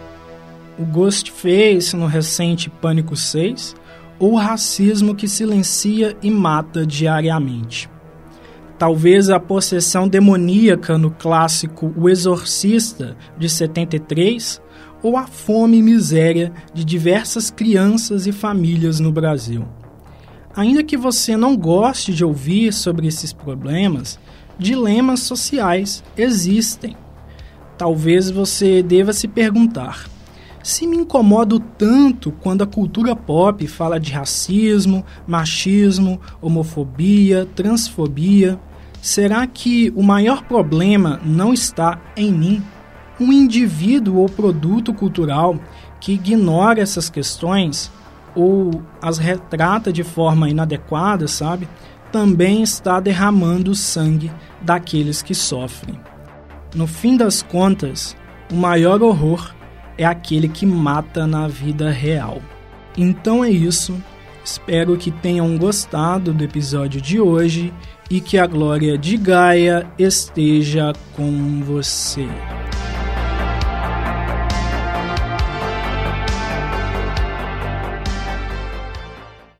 O 0.79 0.83
Ghostface 0.83 1.95
no 1.95 2.07
recente 2.07 2.71
Pânico 2.71 3.15
6 3.15 3.75
ou 4.17 4.33
o 4.33 4.35
racismo 4.35 5.13
que 5.13 5.27
silencia 5.27 6.17
e 6.23 6.31
mata 6.31 6.87
diariamente. 6.87 7.87
Talvez 8.79 9.29
a 9.29 9.39
possessão 9.39 10.07
demoníaca 10.07 10.97
no 10.97 11.11
clássico 11.11 11.93
O 11.95 12.09
Exorcista 12.09 13.15
de 13.37 13.47
73 13.47 14.59
ou 15.03 15.15
a 15.17 15.27
fome 15.27 15.77
e 15.77 15.83
miséria 15.83 16.51
de 16.73 16.83
diversas 16.83 17.51
crianças 17.51 18.25
e 18.25 18.31
famílias 18.31 18.99
no 18.99 19.11
Brasil. 19.11 19.67
Ainda 20.57 20.83
que 20.83 20.97
você 20.97 21.37
não 21.37 21.55
goste 21.55 22.11
de 22.11 22.25
ouvir 22.25 22.73
sobre 22.73 23.05
esses 23.05 23.31
problemas, 23.31 24.19
dilemas 24.57 25.19
sociais 25.19 26.03
existem. 26.17 26.97
Talvez 27.77 28.31
você 28.31 28.81
deva 28.81 29.13
se 29.13 29.27
perguntar: 29.27 30.09
Se 30.63 30.87
me 30.87 30.97
incomodo 30.97 31.59
tanto 31.59 32.31
quando 32.41 32.63
a 32.63 32.67
cultura 32.67 33.15
pop 33.15 33.67
fala 33.67 33.99
de 33.99 34.11
racismo, 34.11 35.05
machismo, 35.27 36.19
homofobia, 36.41 37.47
transfobia, 37.55 38.59
será 38.99 39.45
que 39.45 39.93
o 39.95 40.01
maior 40.01 40.41
problema 40.41 41.21
não 41.23 41.53
está 41.53 42.01
em 42.15 42.31
mim? 42.31 42.63
Um 43.19 43.31
indivíduo 43.31 44.21
ou 44.21 44.25
produto 44.27 44.91
cultural 44.91 45.59
que 45.99 46.13
ignora 46.13 46.81
essas 46.81 47.11
questões 47.11 47.91
ou 48.37 48.83
as 49.01 49.17
retrata 49.17 49.91
de 49.91 50.03
forma 50.03 50.47
inadequada, 50.47 51.27
sabe? 51.27 51.67
Também 52.11 52.61
está 52.61 52.99
derramando 52.99 53.71
o 53.71 53.75
sangue 53.75 54.31
daqueles 54.61 55.23
que 55.23 55.33
sofrem. 55.33 55.99
No 56.75 56.85
fim 56.85 57.17
das 57.17 57.41
contas, 57.41 58.15
o 58.51 58.55
maior 58.55 59.01
horror 59.01 59.55
é 59.97 60.05
aquele 60.05 60.47
que 60.47 60.65
mata 60.65 61.25
na 61.25 61.47
vida 61.47 61.89
real. 61.89 62.39
Então 62.95 63.43
é 63.43 63.49
isso. 63.49 63.97
Espero 64.45 64.95
que 64.95 65.11
tenham 65.11 65.57
gostado 65.57 66.31
do 66.31 66.43
episódio 66.43 67.01
de 67.01 67.19
hoje 67.19 67.73
e 68.09 68.21
que 68.21 68.37
a 68.37 68.45
glória 68.45 68.97
de 68.97 69.17
Gaia 69.17 69.85
esteja 69.97 70.93
com 71.15 71.61
você. 71.63 72.27